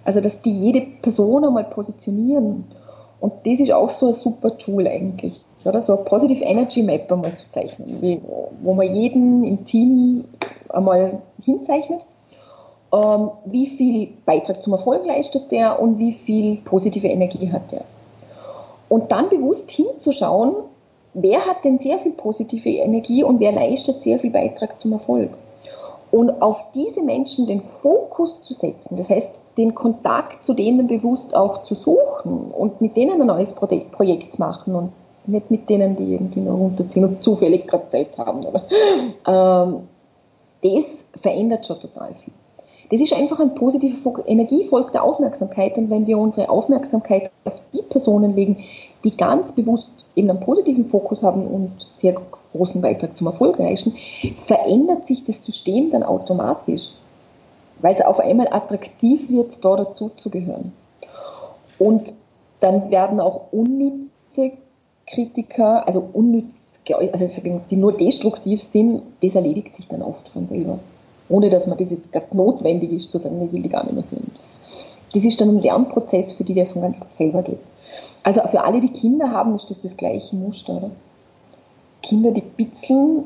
Also, 0.05 0.21
dass 0.21 0.41
die 0.41 0.53
jede 0.53 0.81
Person 0.81 1.45
einmal 1.45 1.65
positionieren. 1.65 2.65
Und 3.21 3.33
das 3.45 3.61
ist 3.61 3.73
auch 3.73 3.91
so 3.91 4.09
ein 4.09 4.15
super 4.15 4.57
Tool 4.57 4.87
eigentlich. 4.87 5.41
Oder 5.65 5.83
so 5.83 5.99
ein 5.99 6.05
Positive 6.05 6.45
Energy 6.45 6.83
Map 6.83 7.11
einmal 7.11 7.35
zu 7.35 7.51
zeichnen, 7.51 7.99
wie, 8.01 8.21
wo 8.63 8.75
man 8.75 8.95
jeden 8.95 9.45
im 9.45 9.65
Team 9.65 10.25
einmal 10.69 11.21
hinzeichnet, 11.43 12.01
ähm, 12.93 13.31
wie 13.45 13.67
viel 13.67 14.09
Beitrag 14.25 14.63
zum 14.63 14.75
Erfolg 14.75 15.05
leistet 15.05 15.51
der 15.51 15.81
und 15.81 15.99
wie 15.99 16.13
viel 16.13 16.57
positive 16.65 17.09
Energie 17.09 17.51
hat 17.51 17.73
der. 17.73 17.83
Und 18.89 19.13
dann 19.13 19.29
bewusst 19.29 19.71
hinzuschauen, 19.71 20.55
wer 21.15 21.45
hat 21.45 21.65
denn 21.65 21.79
sehr 21.79 21.99
viel 21.99 22.13
positive 22.13 22.71
Energie 22.71 23.23
und 23.23 23.41
wer 23.41 23.53
leistet 23.53 24.03
sehr 24.03 24.19
viel 24.19 24.31
Beitrag 24.31 24.79
zum 24.81 24.93
Erfolg. 24.93 25.31
Und 26.11 26.41
auf 26.41 26.65
diese 26.75 27.03
Menschen 27.03 27.47
den 27.47 27.63
Fokus 27.83 28.41
zu 28.43 28.55
setzen, 28.55 28.97
das 28.97 29.11
heißt, 29.11 29.39
den 29.59 29.75
Kontakt 29.75 30.45
zu 30.45 30.55
denen 30.55 30.87
bewusst 30.87 31.35
auch 31.35 31.65
zu 31.65 31.75
suchen 31.75 32.51
und 32.51 32.81
mit 32.81 32.97
denen 32.97 33.21
ein 33.21 33.27
neues 33.27 33.53
Projekt 33.53 34.33
zu 34.33 34.41
machen 34.41 34.75
und 34.75 34.93
nicht 35.29 35.51
mit 35.51 35.69
denen, 35.69 35.97
die 35.97 36.15
irgendwie 36.15 36.41
nur 36.41 36.57
runterziehen 36.57 37.05
und 37.05 37.23
zufällig 37.23 37.67
gerade 37.67 37.89
Zeit 37.89 38.17
haben. 38.19 38.45
Oder? 38.45 38.65
Ähm, 39.27 39.83
das 40.63 40.87
verändert 41.21 41.67
schon 41.67 41.79
total 41.81 42.15
viel. 42.15 42.33
Das 42.91 43.01
ist 43.01 43.13
einfach 43.13 43.39
ein 43.39 43.55
positiver 43.55 44.27
Energie 44.27 44.67
folgt 44.67 44.95
der 44.95 45.03
Aufmerksamkeit 45.03 45.77
und 45.77 45.91
wenn 45.91 46.07
wir 46.07 46.19
unsere 46.19 46.49
Aufmerksamkeit 46.49 47.31
auf 47.45 47.61
die 47.73 47.83
Personen 47.83 48.35
legen, 48.35 48.65
die 49.05 49.11
ganz 49.11 49.53
bewusst 49.53 49.91
eben 50.17 50.31
einen 50.31 50.41
positiven 50.41 50.89
Fokus 50.89 51.23
haben 51.23 51.47
und 51.47 51.73
sehr 51.97 52.15
großen 52.53 52.81
Beitrag 52.81 53.17
zum 53.17 53.27
Erfolg 53.27 53.59
leisten, 53.59 53.95
verändert 54.47 55.07
sich 55.07 55.25
das 55.25 55.45
System 55.45 55.91
dann 55.91 56.03
automatisch, 56.03 56.91
weil 57.81 57.95
es 57.95 58.01
auf 58.01 58.21
einmal 58.21 58.49
attraktiv 58.51 59.29
wird, 59.29 59.63
da 59.63 59.77
dazuzugehören. 59.77 60.73
Und 61.79 62.17
dann 62.61 62.91
werden 62.91 63.21
auch 63.21 63.53
unnütze 63.53 64.53
Kritiker, 65.11 65.87
also 65.87 66.09
unnütz, 66.13 66.81
also 67.13 67.27
die 67.71 67.77
nur 67.77 67.97
destruktiv 67.97 68.63
sind, 68.63 69.03
das 69.23 69.35
erledigt 69.35 69.77
sich 69.77 69.89
dann 69.89 70.03
oft 70.03 70.29
von 70.29 70.47
selber. 70.47 70.79
Ohne 71.29 71.51
dass 71.51 71.67
man 71.67 71.77
das 71.77 71.91
jetzt 71.91 72.13
gerade 72.13 72.35
notwendig 72.37 72.93
ist, 72.93 73.11
zu 73.11 73.19
sagen, 73.19 73.43
ich 73.43 73.53
will 73.53 73.63
die 73.63 73.69
gar 73.69 73.85
nicht 73.85 73.95
mehr 73.95 74.03
sehen. 74.03 74.31
Das, 74.35 74.61
das 75.13 75.25
ist 75.25 75.41
dann 75.41 75.51
ein 75.51 75.63
Lernprozess, 75.63 76.33
für 76.33 76.45
die 76.45 76.55
der 76.55 76.67
von 76.67 76.83
ganz 76.83 76.99
selber 77.11 77.43
geht. 77.43 77.59
Also 78.23 78.41
für 78.49 78.65
alle, 78.65 78.81
die 78.81 78.93
Kinder 78.93 79.31
haben, 79.31 79.55
ist 79.55 79.71
das 79.71 79.81
das 79.81 79.97
gleiche 79.97 80.35
Muster. 80.35 80.77
Oder? 80.77 80.91
Kinder, 82.03 82.31
die 82.31 82.41
bitzeln, 82.41 83.25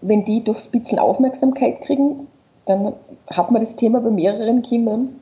wenn 0.00 0.24
die 0.24 0.42
durchs 0.42 0.68
Bitzeln 0.68 0.98
Aufmerksamkeit 0.98 1.80
kriegen, 1.82 2.28
dann 2.66 2.92
hat 3.28 3.50
man 3.50 3.62
das 3.62 3.76
Thema 3.76 4.00
bei 4.00 4.10
mehreren 4.10 4.62
Kindern, 4.62 5.20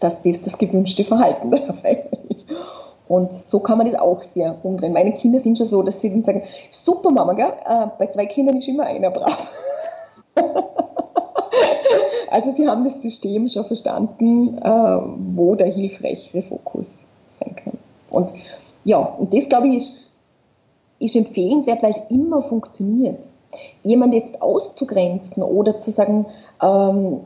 dass 0.00 0.22
das 0.22 0.40
das 0.40 0.58
gewünschte 0.58 1.04
Verhalten 1.04 1.50
dabei 1.50 2.04
ist. 2.28 2.44
Und 3.08 3.32
so 3.32 3.60
kann 3.60 3.78
man 3.78 3.90
das 3.90 3.98
auch 3.98 4.20
sehr 4.20 4.54
umdrehen. 4.62 4.92
Meine 4.92 5.12
Kinder 5.12 5.40
sind 5.40 5.56
schon 5.56 5.66
so, 5.66 5.82
dass 5.82 6.00
sie 6.00 6.10
dann 6.10 6.24
sagen, 6.24 6.42
super 6.70 7.10
Mama, 7.10 7.32
gell? 7.32 7.52
Äh, 7.64 7.86
bei 7.98 8.06
zwei 8.06 8.26
Kindern 8.26 8.58
ist 8.58 8.68
immer 8.68 8.84
einer 8.84 9.10
brav. 9.10 9.48
also 12.30 12.52
sie 12.52 12.68
haben 12.68 12.84
das 12.84 13.00
System 13.00 13.48
schon 13.48 13.64
verstanden, 13.64 14.58
äh, 14.58 15.00
wo 15.34 15.54
der 15.54 15.68
hilfreichere 15.68 16.42
Fokus 16.42 16.98
sein 17.40 17.56
kann. 17.56 17.78
Und 18.10 18.32
ja, 18.84 18.98
und 18.98 19.32
das 19.32 19.48
glaube 19.48 19.68
ich 19.68 19.76
ist, 19.78 20.10
ist 20.98 21.16
empfehlenswert, 21.16 21.82
weil 21.82 21.92
es 21.92 22.00
immer 22.10 22.42
funktioniert. 22.42 23.24
Jemand 23.82 24.12
jetzt 24.12 24.42
auszugrenzen 24.42 25.42
oder 25.42 25.80
zu 25.80 25.90
sagen, 25.90 26.26
ähm, 26.62 27.20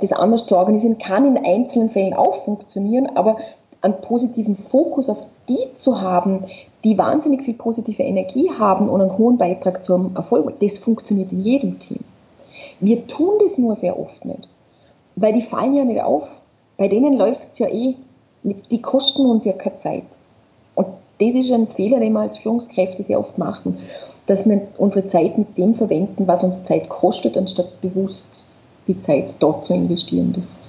das 0.00 0.12
anders 0.12 0.46
zu 0.46 0.56
organisieren, 0.56 0.98
kann 0.98 1.36
in 1.36 1.44
einzelnen 1.44 1.90
Fällen 1.90 2.14
auch 2.14 2.44
funktionieren, 2.44 3.14
aber 3.16 3.36
einen 3.82 4.00
positiven 4.00 4.56
Fokus 4.70 5.08
auf 5.08 5.18
die 5.48 5.58
zu 5.78 6.00
haben, 6.00 6.44
die 6.84 6.96
wahnsinnig 6.96 7.42
viel 7.42 7.54
positive 7.54 8.02
Energie 8.02 8.50
haben 8.50 8.88
und 8.88 9.00
einen 9.00 9.18
hohen 9.18 9.36
Beitrag 9.36 9.84
zum 9.84 10.14
Erfolg, 10.16 10.58
das 10.60 10.78
funktioniert 10.78 11.32
in 11.32 11.42
jedem 11.42 11.78
Team. 11.78 12.00
Wir 12.80 13.06
tun 13.06 13.34
das 13.42 13.58
nur 13.58 13.74
sehr 13.74 13.98
oft 13.98 14.24
nicht, 14.24 14.48
weil 15.16 15.32
die 15.34 15.42
fallen 15.42 15.74
ja 15.74 15.84
nicht 15.84 16.02
auf. 16.02 16.24
Bei 16.78 16.88
denen 16.88 17.18
läuft 17.18 17.48
es 17.52 17.58
ja 17.58 17.68
eh, 17.68 17.94
die 18.42 18.80
kosten 18.80 19.26
uns 19.26 19.44
ja 19.44 19.52
keine 19.52 19.78
Zeit. 19.80 20.04
Und 20.74 20.86
das 21.18 21.34
ist 21.34 21.52
ein 21.52 21.66
Fehler, 21.66 22.00
den 22.00 22.14
wir 22.14 22.20
als 22.20 22.38
Führungskräfte 22.38 23.02
sehr 23.02 23.20
oft 23.20 23.36
machen, 23.36 23.78
dass 24.26 24.48
wir 24.48 24.66
unsere 24.78 25.06
Zeit 25.08 25.36
mit 25.36 25.58
dem 25.58 25.74
verwenden, 25.74 26.26
was 26.26 26.42
uns 26.42 26.64
Zeit 26.64 26.88
kostet, 26.88 27.36
anstatt 27.36 27.80
bewusst 27.82 28.24
die 28.86 29.00
Zeit 29.02 29.34
dort 29.40 29.66
zu 29.66 29.74
investieren. 29.74 30.32
Das 30.34 30.60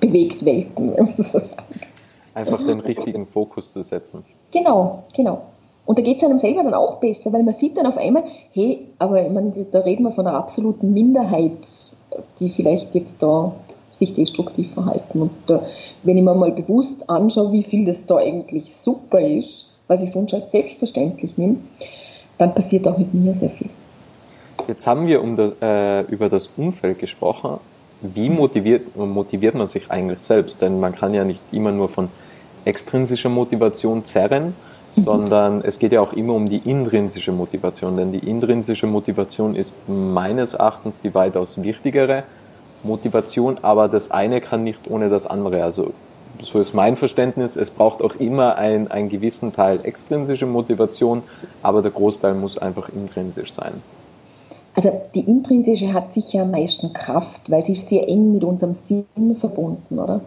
bewegt 0.00 0.44
Welten, 0.44 0.94
wenn 0.96 1.04
man 1.04 1.16
so 1.16 1.38
sagt. 1.38 1.89
Einfach 2.40 2.64
den 2.64 2.80
richtigen 2.80 3.26
Fokus 3.26 3.72
zu 3.72 3.82
setzen. 3.82 4.24
Genau, 4.50 5.04
genau. 5.14 5.42
Und 5.86 5.98
da 5.98 6.02
geht 6.02 6.18
es 6.18 6.24
einem 6.24 6.38
selber 6.38 6.62
dann 6.62 6.74
auch 6.74 6.96
besser, 6.96 7.32
weil 7.32 7.42
man 7.42 7.54
sieht 7.54 7.76
dann 7.76 7.86
auf 7.86 7.96
einmal, 7.96 8.24
hey, 8.52 8.86
aber 8.98 9.24
ich 9.24 9.32
meine, 9.32 9.52
da 9.70 9.80
reden 9.80 10.04
wir 10.04 10.12
von 10.12 10.26
einer 10.26 10.36
absoluten 10.36 10.92
Minderheit, 10.92 11.52
die 12.38 12.50
vielleicht 12.50 12.94
jetzt 12.94 13.16
da 13.20 13.52
sich 13.90 14.14
destruktiv 14.14 14.72
verhalten. 14.72 15.22
Und 15.22 15.30
da, 15.46 15.62
wenn 16.02 16.16
ich 16.16 16.22
mir 16.22 16.34
mal 16.34 16.52
bewusst 16.52 17.08
anschaue, 17.08 17.52
wie 17.52 17.62
viel 17.62 17.84
das 17.86 18.06
da 18.06 18.16
eigentlich 18.16 18.74
super 18.74 19.20
ist, 19.20 19.66
was 19.88 20.00
ich 20.00 20.10
sonst 20.10 20.34
als 20.34 20.50
selbstverständlich 20.50 21.36
nehme, 21.36 21.56
dann 22.38 22.54
passiert 22.54 22.86
auch 22.88 22.96
mit 22.96 23.12
mir 23.12 23.34
sehr 23.34 23.50
viel. 23.50 23.68
Jetzt 24.66 24.86
haben 24.86 25.06
wir 25.06 25.22
um 25.22 25.36
das, 25.36 25.52
äh, 25.60 26.02
über 26.02 26.28
das 26.28 26.48
Umfeld 26.56 26.98
gesprochen. 26.98 27.58
Wie 28.00 28.30
motiviert, 28.30 28.96
motiviert 28.96 29.54
man 29.54 29.68
sich 29.68 29.90
eigentlich 29.90 30.20
selbst? 30.20 30.62
Denn 30.62 30.80
man 30.80 30.94
kann 30.94 31.12
ja 31.12 31.24
nicht 31.24 31.40
immer 31.52 31.72
nur 31.72 31.88
von 31.88 32.08
extrinsischer 32.70 33.28
Motivation 33.28 34.04
zerren, 34.04 34.54
mhm. 34.96 35.02
sondern 35.02 35.60
es 35.62 35.78
geht 35.78 35.92
ja 35.92 36.00
auch 36.00 36.12
immer 36.12 36.34
um 36.34 36.48
die 36.48 36.62
intrinsische 36.64 37.32
Motivation. 37.32 37.96
Denn 37.96 38.12
die 38.12 38.26
intrinsische 38.26 38.86
Motivation 38.86 39.54
ist 39.54 39.74
meines 39.88 40.54
Erachtens 40.54 40.94
die 41.04 41.14
weitaus 41.14 41.62
wichtigere 41.62 42.22
Motivation, 42.82 43.58
aber 43.62 43.88
das 43.88 44.10
eine 44.10 44.40
kann 44.40 44.64
nicht 44.64 44.90
ohne 44.90 45.10
das 45.10 45.26
andere. 45.26 45.64
Also 45.64 45.92
so 46.42 46.58
ist 46.58 46.72
mein 46.72 46.96
Verständnis, 46.96 47.56
es 47.56 47.70
braucht 47.70 48.02
auch 48.02 48.14
immer 48.16 48.56
ein, 48.56 48.90
einen 48.90 49.10
gewissen 49.10 49.52
Teil 49.52 49.80
extrinsische 49.82 50.46
Motivation, 50.46 51.22
aber 51.62 51.82
der 51.82 51.90
Großteil 51.90 52.34
muss 52.34 52.56
einfach 52.56 52.88
intrinsisch 52.88 53.52
sein. 53.52 53.72
Also 54.74 54.92
die 55.14 55.20
intrinsische 55.20 55.92
hat 55.92 56.12
sicher 56.12 56.42
am 56.42 56.52
meisten 56.52 56.92
Kraft, 56.92 57.50
weil 57.50 57.64
sie 57.64 57.72
ist 57.72 57.88
sehr 57.88 58.08
eng 58.08 58.32
mit 58.32 58.44
unserem 58.44 58.72
Sinn 58.72 59.04
verbunden, 59.38 59.98
oder? 59.98 60.20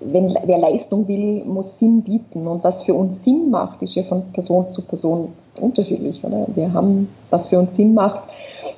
Wenn, 0.00 0.34
wer 0.44 0.58
Leistung 0.58 1.06
will, 1.08 1.44
muss 1.44 1.78
Sinn 1.78 2.02
bieten. 2.02 2.46
Und 2.46 2.64
was 2.64 2.82
für 2.82 2.94
uns 2.94 3.22
Sinn 3.22 3.50
macht, 3.50 3.82
ist 3.82 3.94
ja 3.94 4.02
von 4.04 4.22
Person 4.32 4.72
zu 4.72 4.82
Person 4.82 5.32
unterschiedlich, 5.60 6.24
oder? 6.24 6.46
Wir 6.54 6.72
haben, 6.72 7.08
was 7.28 7.48
für 7.48 7.58
uns 7.58 7.76
Sinn 7.76 7.94
macht, 7.94 8.20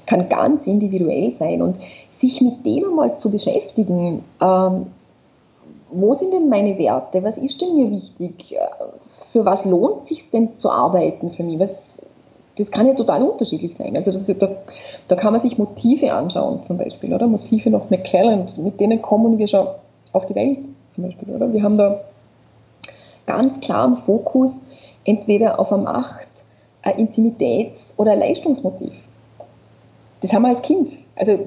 kann 0.06 0.28
ganz 0.28 0.66
individuell 0.66 1.32
sein. 1.32 1.62
Und 1.62 1.76
sich 2.18 2.40
mit 2.40 2.64
dem 2.64 2.84
einmal 2.84 3.18
zu 3.18 3.30
beschäftigen, 3.30 4.24
ähm, 4.40 4.86
wo 5.90 6.14
sind 6.14 6.32
denn 6.32 6.48
meine 6.48 6.78
Werte? 6.78 7.22
Was 7.22 7.36
ist 7.36 7.60
denn 7.60 7.76
mir 7.76 7.90
wichtig? 7.90 8.56
Für 9.32 9.44
was 9.44 9.64
lohnt 9.64 10.02
es 10.04 10.08
sich 10.08 10.30
denn 10.30 10.56
zu 10.56 10.70
arbeiten 10.70 11.32
für 11.32 11.42
mich? 11.42 11.58
Was, 11.58 11.98
das 12.56 12.70
kann 12.70 12.86
ja 12.86 12.94
total 12.94 13.22
unterschiedlich 13.22 13.76
sein. 13.76 13.96
Also 13.96 14.12
das, 14.12 14.26
da, 14.26 14.48
da 15.08 15.16
kann 15.16 15.32
man 15.32 15.42
sich 15.42 15.58
Motive 15.58 16.12
anschauen, 16.12 16.60
zum 16.64 16.78
Beispiel, 16.78 17.12
oder? 17.12 17.26
Motive 17.26 17.70
nach 17.70 17.90
McClellan, 17.90 18.46
mit 18.58 18.80
denen 18.80 19.02
kommen 19.02 19.38
wir 19.38 19.48
schon 19.48 19.66
auf 20.12 20.26
die 20.26 20.34
Welt, 20.34 20.58
zum 20.94 21.04
Beispiel, 21.04 21.34
oder? 21.34 21.52
Wir 21.52 21.62
haben 21.62 21.78
da 21.78 22.00
ganz 23.26 23.60
klar 23.60 23.86
einen 23.86 23.96
Fokus 23.98 24.56
entweder 25.04 25.58
auf 25.58 25.72
eine 25.72 25.82
Macht, 25.82 26.28
ein 26.82 26.98
Intimitäts- 26.98 27.94
oder 27.96 28.12
ein 28.12 28.20
Leistungsmotiv. 28.20 28.92
Das 30.20 30.32
haben 30.32 30.42
wir 30.42 30.48
als 30.48 30.62
Kind. 30.62 30.92
Also 31.16 31.38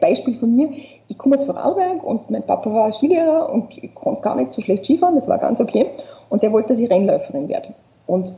Beispiel 0.00 0.38
von 0.38 0.54
mir, 0.54 0.68
ich 1.08 1.16
komme 1.16 1.36
aus 1.36 1.44
Vorarlberg 1.44 2.02
und 2.02 2.30
mein 2.30 2.42
Papa 2.42 2.72
war 2.72 2.92
Skilehrer 2.92 3.50
und 3.50 3.82
ich 3.82 3.94
konnte 3.94 4.22
gar 4.22 4.34
nicht 4.36 4.52
so 4.52 4.60
schlecht 4.60 4.84
Skifahren, 4.84 5.14
das 5.14 5.28
war 5.28 5.38
ganz 5.38 5.60
okay. 5.60 5.86
Und 6.28 6.42
der 6.42 6.52
wollte, 6.52 6.70
dass 6.70 6.78
ich 6.78 6.90
Rennläuferin 6.90 7.48
werde. 7.48 7.74
Und 8.06 8.32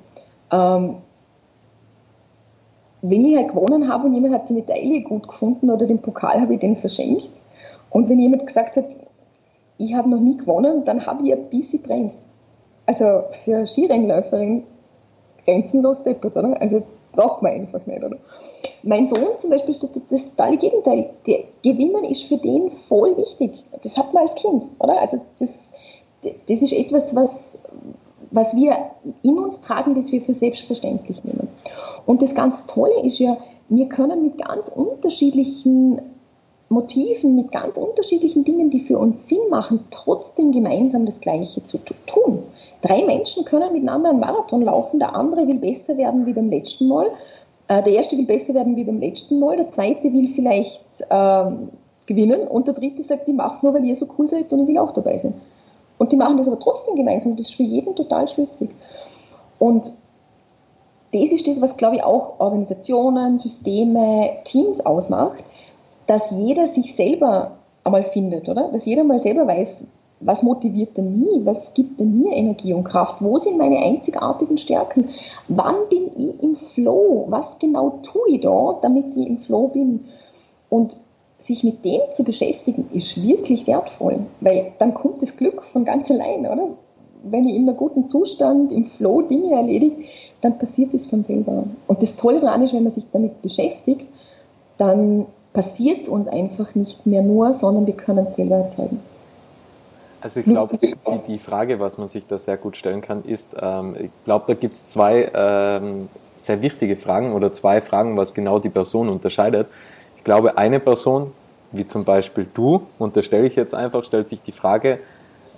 ähm, 0.53 0.97
wenn 3.03 3.25
ich 3.25 3.37
halt 3.37 3.49
gewonnen 3.49 3.93
habe 3.93 4.07
und 4.07 4.15
jemand 4.15 4.35
hat 4.35 4.49
die 4.49 4.55
Medaille 4.55 5.03
gut 5.03 5.29
gefunden 5.29 5.71
oder 5.71 5.87
den 5.87 6.01
Pokal, 6.01 6.41
habe 6.41 6.55
ich 6.55 6.61
den 6.61 6.77
verschenkt. 6.77 7.31
Und 7.91 8.09
wenn 8.09 8.19
jemand 8.19 8.47
gesagt 8.47 8.77
hat, 8.77 8.87
ich 9.79 9.95
habe 9.95 10.09
noch 10.09 10.21
nie 10.21 10.37
gewonnen, 10.37 10.85
dann 10.85 11.05
habe 11.07 11.27
ich 11.27 11.33
ein 11.33 11.49
bisschen 11.49 11.83
bremst. 11.83 12.19
Also 12.87 13.25
für 13.45 13.67
Skirennläuferin 13.67 14.65
grenzenlos 15.45 16.03
deppert, 16.03 16.37
oder? 16.37 16.61
Also 16.61 16.83
braucht 17.13 17.43
man 17.43 17.53
einfach 17.53 17.85
nicht, 17.87 18.03
oder? 18.03 18.17
Mein 18.83 19.09
Sohn 19.09 19.39
zum 19.39 19.51
Beispiel 19.51 19.71
ist 19.71 19.89
das 20.11 20.25
totale 20.27 20.57
Gegenteil. 20.57 21.11
Der 21.27 21.45
Gewinnen 21.63 22.05
ist 22.05 22.25
für 22.25 22.37
den 22.37 22.71
voll 22.71 23.17
wichtig. 23.17 23.65
Das 23.83 23.97
hat 23.97 24.13
man 24.13 24.25
als 24.25 24.35
Kind, 24.35 24.65
oder? 24.79 25.01
Also 25.01 25.21
das, 25.39 25.51
das 26.23 26.63
ist 26.63 26.73
etwas, 26.73 27.15
was, 27.15 27.59
was 28.31 28.55
wir 28.55 28.77
in 29.23 29.39
uns 29.39 29.61
tragen, 29.61 29.95
das 29.95 30.13
wir 30.13 30.21
für 30.21 30.35
selbstverständlich 30.35 31.25
nehmen. 31.25 31.49
Und 32.07 32.21
das 32.21 32.35
ganz 32.35 32.65
Tolle 32.67 33.03
ist 33.03 33.19
ja, 33.19 33.39
wir 33.69 33.89
können 33.89 34.23
mit 34.23 34.39
ganz 34.39 34.69
unterschiedlichen 34.69 36.01
Motiven, 36.75 37.37
mit 37.37 37.51
ganz 37.53 37.79
unterschiedlichen 37.79 38.45
Dingen, 38.45 38.71
die 38.71 38.81
für 38.81 38.99
uns 38.99 39.29
Sinn 39.29 39.49
machen, 39.51 39.81
trotzdem 39.91 40.53
gemeinsam 40.53 41.07
das 41.07 41.21
Gleiche 41.21 41.65
zu 41.65 41.79
tun. 42.07 42.43
Drei 42.83 43.05
Menschen 43.05 43.45
können 43.45 43.73
miteinander 43.73 44.11
einen 44.11 44.21
Marathon 44.21 44.63
laufen, 44.63 44.99
der 44.99 45.15
andere 45.15 45.49
will 45.49 45.59
besser 45.59 45.97
werden 45.97 46.27
wie 46.27 46.35
beim 46.35 46.51
letzten 46.51 46.89
Mal 46.89 47.11
äh, 47.69 47.83
der 47.83 47.95
erste 47.95 48.17
will 48.17 48.27
besser 48.27 48.55
werden 48.55 48.77
wie 48.77 48.85
beim 48.85 49.01
letzten 49.01 49.39
Mal, 49.39 49.57
der 49.57 49.71
zweite 49.71 50.13
will 50.13 50.29
vielleicht 50.29 50.85
ähm, 51.11 51.71
gewinnen 52.07 52.47
und 52.47 52.67
der 52.67 52.75
dritte 52.75 53.03
sagt, 53.03 53.27
ich 53.27 53.35
mache 53.35 53.57
es 53.57 53.63
nur, 53.63 53.73
weil 53.75 53.85
ihr 53.85 53.97
so 53.97 54.07
cool 54.19 54.29
seid 54.29 54.53
und 54.53 54.61
ich 54.61 54.69
will 54.69 54.79
auch 54.79 54.93
dabei 54.93 55.17
sein. 55.17 55.35
Und 55.97 56.13
die 56.13 56.17
machen 56.17 56.37
das 56.37 56.49
aber 56.49 56.59
trotzdem 56.59 56.97
gemeinsam 56.97 57.33
und 57.33 57.41
das 57.41 57.47
ist 57.47 57.55
für 57.55 57.63
jeden 57.63 57.95
total 57.97 58.29
schlüssig. 58.29 58.69
Und 59.59 59.93
das 61.13 61.31
ist 61.31 61.47
das, 61.47 61.61
was, 61.61 61.77
glaube 61.77 61.97
ich, 61.97 62.03
auch 62.03 62.41
Organisationen, 62.41 63.39
Systeme, 63.39 64.31
Teams 64.45 64.85
ausmacht, 64.85 65.43
dass 66.07 66.31
jeder 66.31 66.69
sich 66.69 66.95
selber 66.95 67.53
einmal 67.85 68.05
findet, 68.05 68.49
oder? 68.49 68.71
Dass 68.73 68.85
jeder 68.85 69.05
mal 69.05 69.21
selber 69.21 69.47
weiß, 69.47 69.83
was 70.21 70.43
motiviert 70.43 70.97
denn 70.97 71.21
mich? 71.21 71.45
Was 71.45 71.75
gibt 71.75 72.01
denn 72.01 72.19
mir 72.19 72.33
Energie 72.33 72.73
und 72.73 72.85
Kraft? 72.85 73.17
Wo 73.21 73.39
sind 73.39 73.59
meine 73.59 73.79
einzigartigen 73.79 74.57
Stärken? 74.57 75.09
Wann 75.49 75.77
bin 75.91 76.11
ich 76.17 76.43
im 76.43 76.57
Flow? 76.57 77.27
Was 77.29 77.59
genau 77.59 77.99
tue 78.03 78.31
ich 78.31 78.41
da, 78.41 78.79
damit 78.81 79.17
ich 79.17 79.27
im 79.27 79.39
Flow 79.39 79.69
bin? 79.69 80.05
Und 80.71 80.97
sich 81.39 81.63
mit 81.63 81.85
dem 81.85 82.01
zu 82.13 82.25
beschäftigen, 82.25 82.89
ist 82.93 83.23
wirklich 83.23 83.67
wertvoll, 83.67 84.21
weil 84.41 84.73
dann 84.79 84.95
kommt 84.95 85.21
das 85.21 85.37
Glück 85.37 85.63
von 85.63 85.85
ganz 85.85 86.11
allein, 86.11 86.47
oder? 86.47 86.69
Wenn 87.23 87.47
ich 87.47 87.57
in 87.57 87.69
einem 87.69 87.77
guten 87.77 88.09
Zustand, 88.09 88.73
im 88.73 88.87
Flow 88.87 89.23
Dinge 89.23 89.55
erledige, 89.55 90.05
dann 90.41 90.59
passiert 90.59 90.93
es 90.95 91.07
von 91.07 91.23
selber. 91.25 91.65
Und 91.87 92.03
das 92.03 92.17
Tolle 92.17 92.41
daran 92.41 92.63
ist, 92.63 92.73
wenn 92.73 92.83
man 92.83 92.93
sich 92.93 93.05
damit 93.13 93.41
beschäftigt, 93.43 94.07
dann 94.79 95.27
passiert 95.55 96.03
es 96.03 96.09
uns 96.09 96.29
einfach 96.29 96.75
nicht 96.75 97.07
mehr 97.07 97.23
nur, 97.23 97.55
sondern 97.55 97.87
wir 97.87 97.97
können 97.97 98.27
es 98.27 98.35
selber 98.35 98.57
erzeugen. 98.57 99.01
Also 100.21 100.41
ich 100.41 100.47
glaube, 100.47 100.79
die, 100.79 100.95
die, 101.29 101.39
Frage, 101.39 101.81
was 101.81 101.99
man 101.99 102.09
sich 102.09 102.25
da 102.27 102.39
sehr 102.39 102.57
gut 102.57 102.77
stellen 102.77 103.03
kann, 103.03 103.25
ist, 103.25 103.55
ähm, 103.61 103.95
ich 103.99 104.11
glaube, 104.25 104.45
da 104.49 104.55
gibt 104.55 104.73
es 104.73 104.87
zwei 104.87 105.31
ähm, 105.35 106.09
sehr 106.37 106.63
wichtige 106.63 106.97
Fragen 106.97 107.33
oder 107.33 107.53
zwei 107.53 107.81
Fragen, 107.81 108.17
was 108.17 108.35
genau 108.35 108.59
die 108.59 108.71
Person 108.71 109.11
unterscheidet. 109.11 109.69
Ich 110.17 110.25
glaube, 110.25 110.57
eine 110.57 110.81
Person, 110.81 111.33
wie 111.73 111.85
zum 111.85 112.05
Beispiel 112.05 112.49
du, 112.53 112.83
unterstelle 112.99 113.47
ich 113.47 113.55
jetzt 113.55 113.75
einfach, 113.75 114.05
stellt 114.05 114.27
sich 114.27 114.41
die 114.41 114.53
Frage, 114.53 114.99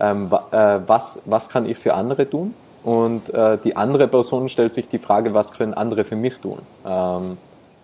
ähm, 0.01 0.31
äh, 0.51 0.57
was, 0.87 1.21
was 1.25 1.49
kann 1.49 1.65
ich 1.65 1.79
für 1.79 1.95
andere 1.95 2.29
tun? 2.29 2.53
Und 2.83 3.33
äh, 3.33 3.59
die 3.63 3.77
andere 3.77 4.09
Person 4.09 4.49
stellt 4.49 4.75
sich 4.75 4.89
die 4.89 4.99
Frage, 4.99 5.33
was 5.33 5.53
können 5.53 5.75
andere 5.75 6.05
für 6.05 6.17
mich 6.17 6.39
tun? 6.39 6.59
Ähm, 6.85 7.39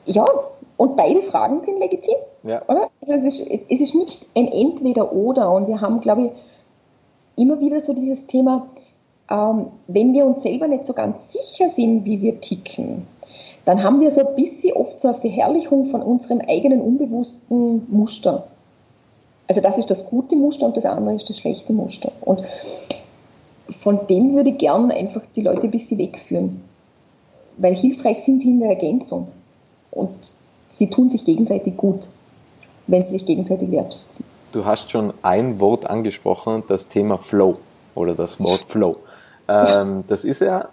ja, 0.07 0.25
und 0.83 0.97
beide 0.97 1.23
Fragen 1.23 1.62
sind 1.62 1.79
legitim. 1.79 2.16
Ja. 2.42 2.61
Oder? 2.66 2.90
Also 3.01 3.12
es, 3.12 3.38
ist, 3.38 3.47
es 3.68 3.81
ist 3.81 3.95
nicht 3.95 4.18
ein 4.35 4.49
Entweder-Oder. 4.49 5.49
Und 5.53 5.68
wir 5.68 5.81
haben, 5.81 6.01
glaube 6.01 6.23
ich, 6.23 7.40
immer 7.40 7.61
wieder 7.61 7.81
so 7.81 7.92
dieses 7.92 8.27
Thema, 8.27 8.66
ähm, 9.31 9.66
wenn 9.87 10.12
wir 10.12 10.27
uns 10.27 10.42
selber 10.42 10.66
nicht 10.66 10.85
so 10.85 10.92
ganz 10.92 11.18
sicher 11.33 11.68
sind, 11.68 12.05
wie 12.05 12.21
wir 12.21 12.40
ticken, 12.40 13.07
dann 13.64 13.81
haben 13.81 14.01
wir 14.01 14.11
so 14.11 14.27
ein 14.27 14.35
bisschen 14.35 14.73
oft 14.73 15.01
so 15.01 15.07
eine 15.07 15.18
Verherrlichung 15.18 15.87
von 15.92 16.03
unserem 16.03 16.40
eigenen 16.40 16.81
unbewussten 16.81 17.87
Muster. 17.88 18.49
Also 19.47 19.61
das 19.61 19.79
ist 19.79 19.88
das 19.88 20.05
gute 20.07 20.35
Muster 20.35 20.66
und 20.66 20.77
das 20.77 20.85
andere 20.85 21.14
ist 21.14 21.31
das 21.31 21.38
schlechte 21.38 21.73
Muster. 21.73 22.11
Und 22.23 22.42
von 23.79 24.01
dem 24.09 24.35
würde 24.35 24.51
ich 24.51 24.59
gerne 24.59 24.92
einfach 24.95 25.23
die 25.37 25.42
Leute 25.42 25.62
ein 25.62 25.71
bisschen 25.71 25.99
wegführen. 25.99 26.61
weil 27.57 27.77
hilfreich 27.77 28.25
sind 28.25 28.42
sie 28.42 28.49
in 28.49 28.59
der 28.59 28.71
Ergänzung 28.71 29.29
und 29.92 30.11
sie 30.72 30.90
tun 30.90 31.11
sich 31.11 31.24
gegenseitig 31.24 31.76
gut, 31.76 32.08
wenn 32.87 33.02
sie 33.04 33.11
sich 33.11 33.26
gegenseitig 33.26 33.70
wertschätzen. 33.70 34.24
Du 34.50 34.64
hast 34.64 34.90
schon 34.90 35.14
ein 35.22 35.61
Wort 35.61 35.88
angesprochen, 35.88 36.64
das 36.66 36.88
Thema 36.88 37.16
Flow 37.16 37.58
oder 37.94 38.14
das 38.14 38.40
Wort 38.40 38.64
Flow. 38.66 38.96
Ähm, 39.48 40.04
das 40.08 40.24
ist 40.24 40.40
ja 40.40 40.68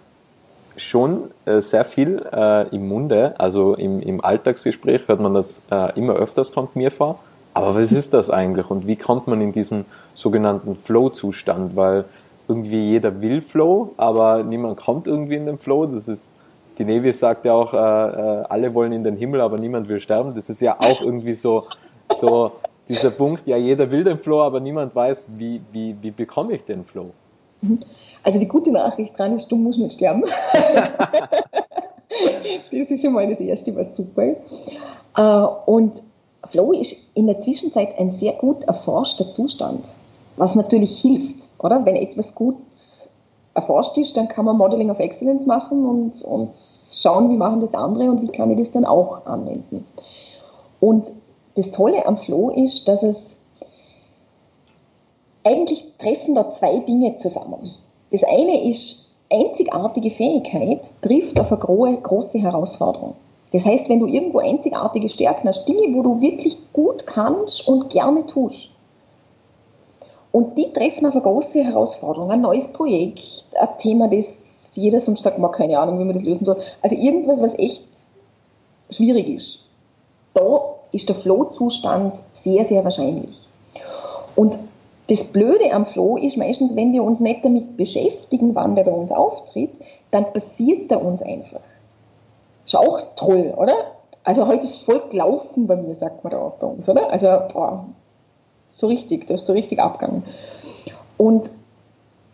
schon 0.76 1.30
äh, 1.44 1.60
sehr 1.60 1.84
viel 1.84 2.24
äh, 2.32 2.68
im 2.74 2.88
Munde, 2.88 3.34
also 3.38 3.74
im, 3.74 4.00
im 4.00 4.24
Alltagsgespräch 4.24 5.08
hört 5.08 5.20
man 5.20 5.34
das 5.34 5.62
äh, 5.70 5.98
immer 5.98 6.14
öfters, 6.14 6.52
kommt 6.52 6.76
mir 6.76 6.90
vor. 6.90 7.18
Aber 7.52 7.74
was 7.74 7.92
ist 7.92 8.14
das 8.14 8.30
eigentlich 8.30 8.70
und 8.70 8.86
wie 8.86 8.96
kommt 8.96 9.26
man 9.26 9.40
in 9.40 9.52
diesen 9.52 9.84
sogenannten 10.14 10.76
Flow-Zustand? 10.76 11.74
Weil 11.74 12.04
irgendwie 12.48 12.90
jeder 12.90 13.20
will 13.20 13.40
Flow, 13.40 13.92
aber 13.96 14.42
niemand 14.42 14.78
kommt 14.78 15.06
irgendwie 15.06 15.36
in 15.36 15.46
den 15.46 15.58
Flow. 15.58 15.86
Das 15.86 16.08
ist, 16.08 16.34
die 16.80 16.86
Navy 16.86 17.12
sagt 17.12 17.44
ja 17.44 17.52
auch, 17.52 17.74
äh, 17.74 17.76
äh, 17.76 18.44
alle 18.48 18.74
wollen 18.74 18.92
in 18.92 19.04
den 19.04 19.14
Himmel, 19.14 19.42
aber 19.42 19.58
niemand 19.58 19.86
will 19.86 20.00
sterben. 20.00 20.34
Das 20.34 20.48
ist 20.48 20.60
ja 20.60 20.80
auch 20.80 21.00
irgendwie 21.02 21.34
so, 21.34 21.64
so 22.18 22.52
dieser 22.88 23.10
Punkt, 23.10 23.46
ja, 23.46 23.58
jeder 23.58 23.90
will 23.90 24.02
den 24.02 24.18
Flow, 24.18 24.40
aber 24.40 24.60
niemand 24.60 24.94
weiß, 24.94 25.26
wie, 25.36 25.60
wie, 25.72 25.94
wie 26.00 26.10
bekomme 26.10 26.54
ich 26.54 26.64
den 26.64 26.86
Flow? 26.86 27.10
Also 28.22 28.38
die 28.38 28.48
gute 28.48 28.72
Nachricht 28.72 29.18
dran 29.18 29.36
ist, 29.36 29.52
du 29.52 29.56
musst 29.56 29.78
nicht 29.78 29.92
sterben. 29.92 30.24
das 32.72 32.90
ist 32.90 33.02
schon 33.02 33.12
mal 33.12 33.28
das 33.28 33.40
Erste, 33.40 33.76
was 33.76 33.94
super 33.94 34.24
ist. 34.24 34.40
Äh, 35.18 35.46
und 35.66 36.00
Flow 36.48 36.72
ist 36.72 36.96
in 37.12 37.26
der 37.26 37.40
Zwischenzeit 37.40 37.98
ein 37.98 38.10
sehr 38.10 38.32
gut 38.32 38.64
erforschter 38.64 39.30
Zustand, 39.32 39.84
was 40.38 40.54
natürlich 40.54 40.98
hilft, 40.98 41.46
oder? 41.58 41.84
Wenn 41.84 41.96
etwas 41.96 42.34
gut 42.34 42.56
erforscht 43.60 43.96
ist, 43.98 44.16
dann 44.16 44.28
kann 44.28 44.44
man 44.44 44.56
Modeling 44.56 44.90
of 44.90 44.98
Excellence 44.98 45.46
machen 45.46 45.84
und, 45.84 46.22
und 46.22 46.50
schauen, 47.00 47.30
wie 47.30 47.36
machen 47.36 47.60
das 47.60 47.74
andere 47.74 48.10
und 48.10 48.22
wie 48.22 48.28
kann 48.28 48.50
ich 48.50 48.58
das 48.58 48.72
dann 48.72 48.84
auch 48.84 49.26
anwenden. 49.26 49.86
Und 50.80 51.12
das 51.54 51.70
Tolle 51.70 52.06
am 52.06 52.16
Flow 52.18 52.50
ist, 52.50 52.88
dass 52.88 53.02
es 53.02 53.36
eigentlich 55.44 55.84
treffen 55.98 56.34
da 56.34 56.50
zwei 56.50 56.78
Dinge 56.78 57.16
zusammen. 57.16 57.74
Das 58.10 58.24
eine 58.24 58.68
ist, 58.68 58.96
einzigartige 59.30 60.10
Fähigkeit 60.10 60.80
trifft 61.02 61.38
auf 61.38 61.52
eine 61.52 61.96
große 62.00 62.38
Herausforderung. 62.38 63.14
Das 63.52 63.64
heißt, 63.64 63.88
wenn 63.88 64.00
du 64.00 64.06
irgendwo 64.06 64.38
einzigartige 64.38 65.08
Stärken 65.08 65.48
hast, 65.48 65.66
Dinge, 65.66 65.94
wo 65.94 66.02
du 66.02 66.20
wirklich 66.20 66.58
gut 66.72 67.06
kannst 67.06 67.66
und 67.66 67.90
gerne 67.90 68.26
tust, 68.26 68.69
und 70.32 70.56
die 70.56 70.72
treffen 70.72 71.06
auf 71.06 71.14
eine 71.14 71.22
große 71.22 71.62
Herausforderung, 71.64 72.30
ein 72.30 72.40
neues 72.40 72.68
Projekt, 72.68 73.20
ein 73.58 73.68
Thema, 73.78 74.08
das 74.08 74.26
jeder 74.76 75.00
sonst 75.00 75.22
sagt, 75.22 75.38
man 75.38 75.50
keine 75.52 75.78
Ahnung, 75.78 75.98
wie 75.98 76.04
man 76.04 76.14
das 76.14 76.22
lösen 76.22 76.44
soll. 76.44 76.56
Also 76.82 76.96
irgendwas, 76.96 77.40
was 77.40 77.58
echt 77.58 77.84
schwierig 78.90 79.28
ist. 79.28 79.58
Da 80.34 80.60
ist 80.92 81.08
der 81.08 81.16
Flow-Zustand 81.16 82.14
sehr, 82.40 82.64
sehr 82.64 82.84
wahrscheinlich. 82.84 83.36
Und 84.36 84.58
das 85.08 85.24
Blöde 85.24 85.72
am 85.72 85.86
Flow 85.86 86.16
ist 86.16 86.36
meistens, 86.36 86.76
wenn 86.76 86.92
wir 86.92 87.02
uns 87.02 87.18
nicht 87.18 87.44
damit 87.44 87.76
beschäftigen, 87.76 88.54
wann 88.54 88.76
der 88.76 88.84
bei 88.84 88.92
uns 88.92 89.10
auftritt, 89.10 89.70
dann 90.12 90.32
passiert 90.32 90.90
er 90.90 91.04
uns 91.04 91.20
einfach. 91.22 91.60
Ist 92.64 92.76
auch 92.76 93.00
toll, 93.16 93.52
oder? 93.56 93.74
Also 94.22 94.46
heute 94.46 94.64
ist 94.64 94.82
voll 94.84 95.02
gelaufen 95.10 95.66
bei 95.66 95.76
mir, 95.76 95.94
sagt 95.96 96.22
man 96.22 96.30
da 96.30 96.38
auch 96.38 96.52
bei 96.54 96.66
uns, 96.68 96.88
oder? 96.88 97.10
Also, 97.10 97.26
boah, 97.52 97.86
so 98.70 98.86
richtig, 98.86 99.26
das 99.26 99.42
ist 99.42 99.46
so 99.46 99.52
richtig 99.52 99.78
abgegangen. 99.78 100.22
Und 101.16 101.50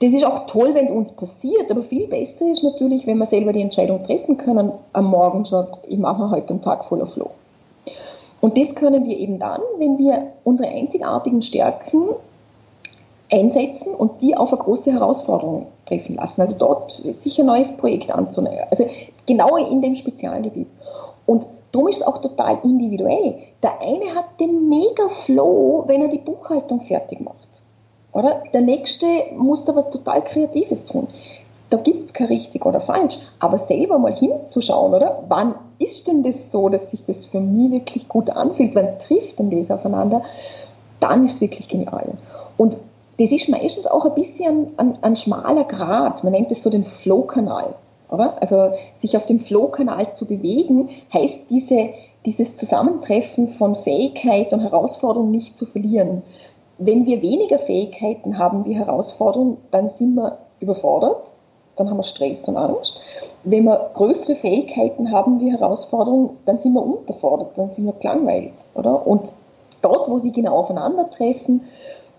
das 0.00 0.12
ist 0.12 0.24
auch 0.26 0.46
toll, 0.46 0.74
wenn 0.74 0.86
es 0.86 0.90
uns 0.90 1.12
passiert, 1.12 1.70
aber 1.70 1.82
viel 1.82 2.06
besser 2.06 2.50
ist 2.50 2.62
natürlich, 2.62 3.06
wenn 3.06 3.18
wir 3.18 3.26
selber 3.26 3.52
die 3.52 3.62
Entscheidung 3.62 4.04
treffen 4.04 4.36
können, 4.36 4.72
am 4.92 5.06
Morgen 5.06 5.44
schon, 5.46 5.66
ich 5.88 5.98
mache 5.98 6.30
heute 6.30 6.50
einen 6.50 6.60
Tag 6.60 6.84
voller 6.84 7.06
Flow. 7.06 7.30
Und 8.40 8.58
das 8.58 8.74
können 8.74 9.06
wir 9.06 9.16
eben 9.16 9.38
dann, 9.38 9.62
wenn 9.78 9.96
wir 9.98 10.32
unsere 10.44 10.68
einzigartigen 10.68 11.40
Stärken 11.40 12.10
einsetzen 13.32 13.94
und 13.94 14.20
die 14.20 14.36
auf 14.36 14.52
eine 14.52 14.62
große 14.62 14.92
Herausforderung 14.92 15.66
treffen 15.86 16.16
lassen. 16.16 16.40
Also 16.40 16.56
dort 16.58 17.02
sicher 17.12 17.42
ein 17.42 17.46
neues 17.46 17.74
Projekt 17.76 18.10
anzunehmen. 18.10 18.60
Also 18.70 18.86
genau 19.26 19.56
in 19.56 19.80
dem 19.80 19.94
Spezialgebiet. 19.94 20.68
Und 21.24 21.46
darum 21.76 21.88
ist 21.88 21.96
es 21.96 22.02
auch 22.02 22.18
total 22.18 22.58
individuell. 22.64 23.34
Der 23.62 23.80
eine 23.82 24.14
hat 24.14 24.40
den 24.40 24.70
mega 24.70 25.08
Flow, 25.24 25.84
wenn 25.86 26.00
er 26.00 26.08
die 26.08 26.18
Buchhaltung 26.18 26.80
fertig 26.80 27.20
macht. 27.20 27.36
Oder? 28.12 28.42
Der 28.54 28.62
nächste 28.62 29.06
muss 29.36 29.64
da 29.66 29.76
was 29.76 29.90
total 29.90 30.24
Kreatives 30.24 30.86
tun. 30.86 31.06
Da 31.68 31.76
gibt 31.76 32.06
es 32.06 32.12
kein 32.14 32.28
richtig 32.28 32.64
oder 32.64 32.80
falsch. 32.80 33.18
Aber 33.40 33.58
selber 33.58 33.98
mal 33.98 34.14
hinzuschauen, 34.14 34.94
oder? 34.94 35.22
Wann 35.28 35.54
ist 35.78 36.08
denn 36.08 36.22
das 36.22 36.50
so, 36.50 36.70
dass 36.70 36.90
sich 36.90 37.04
das 37.04 37.26
für 37.26 37.40
mich 37.40 37.70
wirklich 37.72 38.08
gut 38.08 38.30
anfühlt? 38.30 38.74
Wann 38.74 38.98
trifft 38.98 39.38
denn 39.38 39.50
das 39.50 39.70
aufeinander? 39.70 40.22
Dann 41.00 41.26
ist 41.26 41.34
es 41.34 41.40
wirklich 41.42 41.68
genial. 41.68 42.14
Und 42.56 42.78
das 43.18 43.32
ist 43.32 43.50
meistens 43.50 43.86
auch 43.86 44.06
ein 44.06 44.14
bisschen 44.14 44.68
ein, 44.78 44.96
ein 45.02 45.16
schmaler 45.16 45.64
Grad. 45.64 46.24
Man 46.24 46.32
nennt 46.32 46.50
es 46.50 46.62
so 46.62 46.70
den 46.70 46.86
Flow-Kanal. 46.86 47.74
Also 48.08 48.72
sich 48.98 49.16
auf 49.16 49.26
dem 49.26 49.40
Flow-Kanal 49.40 50.14
zu 50.14 50.26
bewegen, 50.26 50.90
heißt 51.12 51.50
diese, 51.50 51.90
dieses 52.24 52.56
Zusammentreffen 52.56 53.48
von 53.48 53.76
Fähigkeit 53.76 54.52
und 54.52 54.60
Herausforderung 54.60 55.30
nicht 55.30 55.56
zu 55.56 55.66
verlieren. 55.66 56.22
Wenn 56.78 57.06
wir 57.06 57.22
weniger 57.22 57.58
Fähigkeiten 57.58 58.38
haben 58.38 58.64
wie 58.64 58.74
Herausforderungen, 58.74 59.56
dann 59.70 59.90
sind 59.90 60.14
wir 60.14 60.38
überfordert, 60.60 61.22
dann 61.76 61.90
haben 61.90 61.98
wir 61.98 62.02
Stress 62.02 62.46
und 62.48 62.56
Angst. 62.56 62.98
Wenn 63.44 63.64
wir 63.64 63.90
größere 63.94 64.36
Fähigkeiten 64.36 65.10
haben 65.12 65.40
wie 65.40 65.52
Herausforderungen, 65.52 66.30
dann 66.46 66.58
sind 66.58 66.72
wir 66.72 66.82
unterfordert, 66.82 67.50
dann 67.56 67.72
sind 67.72 67.86
wir 67.86 67.92
gelangweilt. 67.92 68.52
Oder? 68.74 69.06
Und 69.06 69.32
dort, 69.82 70.08
wo 70.08 70.18
sie 70.18 70.32
genau 70.32 70.56
aufeinandertreffen, 70.56 71.62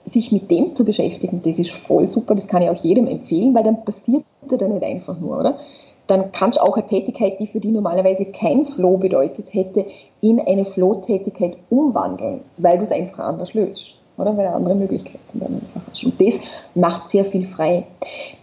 sich 0.07 0.31
mit 0.31 0.49
dem 0.49 0.73
zu 0.73 0.85
beschäftigen, 0.85 1.41
das 1.43 1.59
ist 1.59 1.71
voll 1.71 2.07
super, 2.07 2.33
das 2.33 2.47
kann 2.47 2.61
ich 2.61 2.69
auch 2.69 2.83
jedem 2.83 3.07
empfehlen, 3.07 3.53
weil 3.53 3.63
dann 3.63 3.83
passiert 3.83 4.23
er 4.49 4.57
dann 4.57 4.73
nicht 4.73 4.83
einfach 4.83 5.19
nur, 5.19 5.39
oder? 5.39 5.59
Dann 6.07 6.31
kannst 6.31 6.57
du 6.57 6.63
auch 6.63 6.77
eine 6.77 6.87
Tätigkeit, 6.87 7.37
die 7.39 7.47
für 7.47 7.59
die 7.59 7.71
normalerweise 7.71 8.25
kein 8.25 8.65
Flow 8.65 8.97
bedeutet 8.97 9.53
hätte, 9.53 9.85
in 10.21 10.39
eine 10.39 10.65
Flow-Tätigkeit 10.65 11.57
umwandeln, 11.69 12.41
weil 12.57 12.77
du 12.77 12.83
es 12.83 12.91
einfach 12.91 13.19
anders 13.19 13.53
löst, 13.53 13.95
oder? 14.17 14.37
Weil 14.37 14.47
du 14.47 14.53
andere 14.53 14.75
Möglichkeiten 14.75 15.39
dann 15.39 15.55
einfach 15.55 15.81
hast. 15.91 16.05
Und 16.05 16.21
das 16.21 16.35
macht 16.75 17.09
sehr 17.09 17.25
viel 17.25 17.45
frei. 17.45 17.83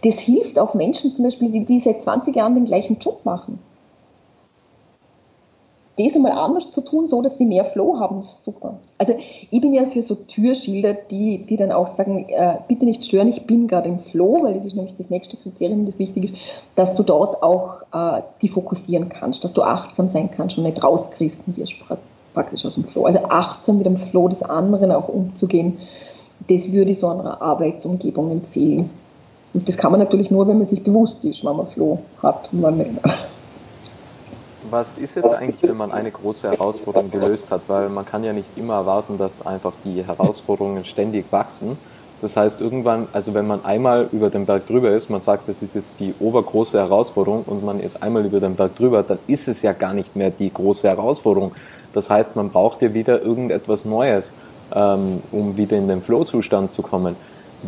Das 0.03 0.19
hilft 0.19 0.59
auch 0.59 0.75
Menschen 0.75 1.13
zum 1.13 1.25
Beispiel, 1.25 1.65
die 1.65 1.79
seit 1.79 2.03
20 2.03 2.35
Jahren 2.35 2.53
den 2.53 2.65
gleichen 2.65 2.99
Job 2.99 3.21
machen 3.23 3.57
das 5.97 6.15
einmal 6.15 6.33
anders 6.33 6.71
zu 6.71 6.81
tun, 6.81 7.07
so 7.07 7.21
dass 7.21 7.37
sie 7.37 7.45
mehr 7.45 7.65
Flow 7.65 7.97
haben, 7.99 8.19
ist 8.19 8.43
super. 8.43 8.79
Also 8.97 9.15
ich 9.49 9.61
bin 9.61 9.73
ja 9.73 9.85
für 9.85 10.01
so 10.01 10.15
Türschilder, 10.15 10.93
die, 10.93 11.45
die 11.45 11.55
dann 11.55 11.71
auch 11.71 11.87
sagen, 11.87 12.27
äh, 12.29 12.55
bitte 12.67 12.85
nicht 12.85 13.05
stören, 13.05 13.29
ich 13.29 13.45
bin 13.45 13.67
gerade 13.67 13.89
im 13.89 13.99
Flow, 13.99 14.43
weil 14.43 14.53
das 14.53 14.65
ist 14.65 14.75
nämlich 14.75 14.95
das 14.97 15.09
nächste 15.09 15.37
Kriterium, 15.37 15.85
das 15.85 15.99
wichtig 15.99 16.25
ist, 16.25 16.35
dass 16.75 16.95
du 16.95 17.03
dort 17.03 17.41
auch 17.41 17.81
äh, 17.93 18.21
die 18.41 18.49
fokussieren 18.49 19.09
kannst, 19.09 19.43
dass 19.43 19.53
du 19.53 19.61
achtsam 19.61 20.09
sein 20.09 20.29
kannst 20.29 20.57
und 20.57 20.63
nicht 20.63 20.83
rauskristen 20.83 21.55
wirst 21.57 21.75
praktisch 22.33 22.65
aus 22.65 22.75
dem 22.75 22.83
Flow. 22.83 23.05
Also 23.05 23.19
achtsam 23.29 23.77
mit 23.77 23.85
dem 23.85 23.97
Flow 23.97 24.27
des 24.27 24.43
anderen 24.43 24.91
auch 24.91 25.07
umzugehen, 25.07 25.77
das 26.49 26.71
würde 26.71 26.91
ich 26.91 26.99
so 26.99 27.07
einer 27.07 27.41
Arbeitsumgebung 27.41 28.29
empfehlen. 28.29 28.89
Und 29.53 29.69
das 29.69 29.77
kann 29.77 29.91
man 29.91 30.01
natürlich 30.01 30.29
nur, 30.29 30.47
wenn 30.47 30.57
man 30.57 30.67
sich 30.67 30.83
bewusst 30.83 31.23
ist, 31.23 31.45
wann 31.45 31.55
man 31.55 31.67
Flow 31.67 31.99
hat 32.21 32.49
und 32.51 32.61
wann 32.61 32.77
nicht 32.77 32.91
was 34.75 34.97
ist 34.97 35.15
jetzt 35.15 35.33
eigentlich, 35.33 35.69
wenn 35.69 35.77
man 35.77 35.93
eine 35.93 36.11
große 36.11 36.51
Herausforderung 36.51 37.09
gelöst 37.09 37.49
hat? 37.49 37.61
Weil 37.67 37.87
man 37.87 38.05
kann 38.05 38.25
ja 38.25 38.33
nicht 38.33 38.57
immer 38.57 38.73
erwarten, 38.73 39.17
dass 39.17 39.45
einfach 39.45 39.71
die 39.85 40.03
Herausforderungen 40.05 40.83
ständig 40.83 41.31
wachsen. 41.31 41.77
Das 42.21 42.35
heißt, 42.35 42.59
irgendwann, 42.59 43.07
also 43.13 43.33
wenn 43.33 43.47
man 43.47 43.63
einmal 43.63 44.09
über 44.11 44.29
den 44.29 44.45
Berg 44.45 44.67
drüber 44.67 44.89
ist, 44.91 45.09
man 45.09 45.21
sagt, 45.21 45.47
das 45.47 45.61
ist 45.61 45.75
jetzt 45.75 46.01
die 46.01 46.13
obergroße 46.19 46.77
Herausforderung 46.77 47.43
und 47.43 47.63
man 47.63 47.79
ist 47.79 48.03
einmal 48.03 48.25
über 48.25 48.41
den 48.41 48.55
Berg 48.55 48.75
drüber, 48.75 49.01
dann 49.03 49.19
ist 49.27 49.47
es 49.47 49.61
ja 49.61 49.71
gar 49.71 49.93
nicht 49.93 50.13
mehr 50.15 50.29
die 50.29 50.51
große 50.51 50.89
Herausforderung. 50.89 51.53
Das 51.93 52.09
heißt, 52.09 52.35
man 52.35 52.49
braucht 52.49 52.81
ja 52.81 52.93
wieder 52.93 53.21
irgendetwas 53.21 53.85
Neues, 53.85 54.33
ähm, 54.73 55.21
um 55.31 55.55
wieder 55.55 55.77
in 55.77 55.87
den 55.87 56.01
Flow-Zustand 56.01 56.69
zu 56.71 56.81
kommen. 56.81 57.15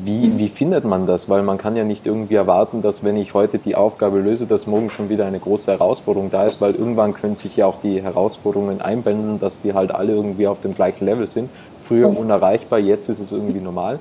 Wie, 0.03 0.37
wie 0.37 0.49
findet 0.49 0.83
man 0.83 1.05
das? 1.05 1.29
Weil 1.29 1.43
man 1.43 1.57
kann 1.57 1.75
ja 1.75 1.83
nicht 1.83 2.05
irgendwie 2.05 2.35
erwarten, 2.35 2.81
dass 2.81 3.03
wenn 3.03 3.17
ich 3.17 3.33
heute 3.33 3.59
die 3.59 3.75
Aufgabe 3.75 4.19
löse, 4.19 4.45
dass 4.45 4.67
morgen 4.67 4.89
schon 4.89 5.09
wieder 5.09 5.25
eine 5.25 5.39
große 5.39 5.71
Herausforderung 5.71 6.31
da 6.31 6.45
ist, 6.45 6.61
weil 6.61 6.75
irgendwann 6.75 7.13
können 7.13 7.35
sich 7.35 7.55
ja 7.55 7.65
auch 7.65 7.81
die 7.81 8.01
Herausforderungen 8.01 8.81
einbinden, 8.81 9.39
dass 9.39 9.61
die 9.61 9.73
halt 9.73 9.91
alle 9.91 10.13
irgendwie 10.13 10.47
auf 10.47 10.61
dem 10.61 10.75
gleichen 10.75 11.05
Level 11.05 11.27
sind. 11.27 11.49
Früher 11.87 12.15
unerreichbar, 12.15 12.79
jetzt 12.79 13.07
ist 13.09 13.19
es 13.19 13.31
irgendwie 13.31 13.59
normal. 13.59 13.99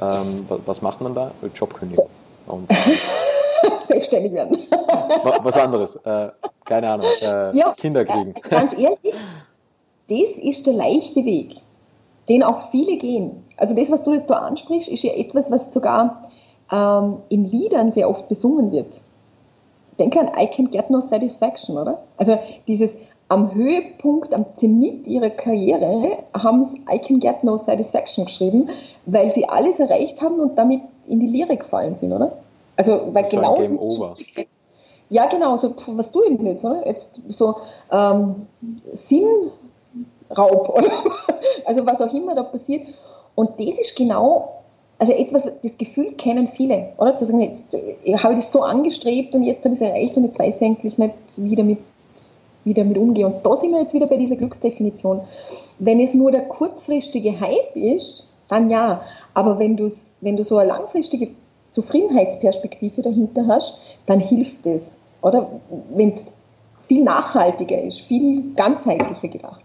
Ähm, 0.00 0.46
was 0.66 0.82
macht 0.82 1.00
man 1.00 1.14
da? 1.14 1.32
Job 1.54 1.74
kündigen. 1.74 2.04
Und 2.46 2.68
Selbstständig 3.88 4.32
werden. 4.32 4.58
was 5.42 5.56
anderes. 5.56 5.96
Äh, 5.96 6.28
keine 6.64 6.90
Ahnung. 6.90 7.06
Äh, 7.20 7.56
ja, 7.56 7.74
Kinder 7.76 8.04
kriegen. 8.04 8.34
Ganz 8.50 8.74
ehrlich, 8.74 9.14
das 10.08 10.38
ist 10.42 10.66
der 10.66 10.74
leichte 10.74 11.24
Weg 11.24 11.56
den 12.28 12.42
auch 12.42 12.70
viele 12.70 12.96
gehen. 12.96 13.43
Also 13.56 13.74
das, 13.74 13.90
was 13.90 14.02
du 14.02 14.14
jetzt 14.14 14.28
da 14.28 14.34
ansprichst, 14.34 14.88
ist 14.88 15.02
ja 15.02 15.12
etwas, 15.12 15.50
was 15.50 15.72
sogar 15.72 16.30
ähm, 16.72 17.18
in 17.28 17.44
Liedern 17.44 17.92
sehr 17.92 18.08
oft 18.08 18.28
besungen 18.28 18.72
wird. 18.72 18.92
denke 19.98 20.20
an 20.20 20.30
I 20.36 20.46
can 20.46 20.70
get 20.70 20.90
no 20.90 21.00
satisfaction, 21.00 21.76
oder? 21.78 22.02
Also 22.16 22.38
dieses 22.66 22.94
am 23.28 23.54
Höhepunkt, 23.54 24.34
am 24.34 24.44
Zenit 24.56 25.06
ihrer 25.06 25.30
Karriere 25.30 26.18
haben 26.34 26.64
sie 26.64 26.80
I 26.92 26.98
can 26.98 27.20
get 27.20 27.42
no 27.42 27.56
satisfaction 27.56 28.26
geschrieben, 28.26 28.68
weil 29.06 29.32
sie 29.32 29.48
alles 29.48 29.80
erreicht 29.80 30.20
haben 30.20 30.40
und 30.40 30.56
damit 30.56 30.82
in 31.06 31.20
die 31.20 31.26
Lehre 31.26 31.56
gefallen 31.56 31.96
sind, 31.96 32.12
oder? 32.12 32.32
Also, 32.76 33.08
weil 33.12 33.26
so 33.26 33.36
genau. 33.36 33.56
Game 33.56 33.78
over. 33.78 34.16
Ja, 35.10 35.26
genau, 35.26 35.56
so, 35.56 35.74
was 35.86 36.10
du 36.10 36.24
eben 36.24 36.44
jetzt, 36.46 36.64
oder? 36.64 36.86
Jetzt 36.86 37.10
so 37.28 37.56
ähm, 37.90 38.46
Sinnraub, 38.92 39.52
oder? 40.68 40.90
Also, 41.64 41.86
was 41.86 42.00
auch 42.00 42.12
immer 42.12 42.34
da 42.34 42.42
passiert. 42.42 42.86
Und 43.34 43.50
das 43.58 43.78
ist 43.78 43.96
genau, 43.96 44.62
also 44.98 45.12
etwas, 45.12 45.50
das 45.62 45.76
Gefühl 45.76 46.12
kennen 46.12 46.48
viele, 46.48 46.92
oder? 46.98 47.16
Zu 47.16 47.24
sagen, 47.24 47.40
jetzt 47.40 48.22
habe 48.22 48.34
ich 48.34 48.40
das 48.40 48.52
so 48.52 48.62
angestrebt 48.62 49.34
und 49.34 49.42
jetzt 49.42 49.64
habe 49.64 49.74
ich 49.74 49.80
es 49.80 49.86
erreicht 49.86 50.16
und 50.16 50.24
jetzt 50.24 50.38
weiß 50.38 50.60
ich 50.60 50.66
eigentlich 50.66 50.98
nicht, 50.98 51.14
wie 51.36 51.56
damit, 51.56 51.78
wie 52.64 52.74
damit 52.74 52.96
umgehe. 52.96 53.26
Und 53.26 53.44
da 53.44 53.56
sind 53.56 53.72
wir 53.72 53.80
jetzt 53.80 53.94
wieder 53.94 54.06
bei 54.06 54.16
dieser 54.16 54.36
Glücksdefinition. 54.36 55.20
Wenn 55.78 56.00
es 56.00 56.14
nur 56.14 56.30
der 56.30 56.42
kurzfristige 56.42 57.40
Hype 57.40 57.74
ist, 57.74 58.28
dann 58.48 58.70
ja. 58.70 59.02
Aber 59.34 59.58
wenn, 59.58 59.78
wenn 60.20 60.36
du 60.36 60.44
so 60.44 60.58
eine 60.58 60.68
langfristige 60.68 61.28
Zufriedenheitsperspektive 61.72 63.02
dahinter 63.02 63.46
hast, 63.48 63.74
dann 64.06 64.20
hilft 64.20 64.64
es. 64.64 64.94
Oder 65.22 65.50
wenn 65.94 66.10
es 66.10 66.24
viel 66.86 67.02
nachhaltiger 67.02 67.82
ist, 67.82 68.00
viel 68.02 68.54
ganzheitlicher 68.54 69.28
gedacht. 69.28 69.60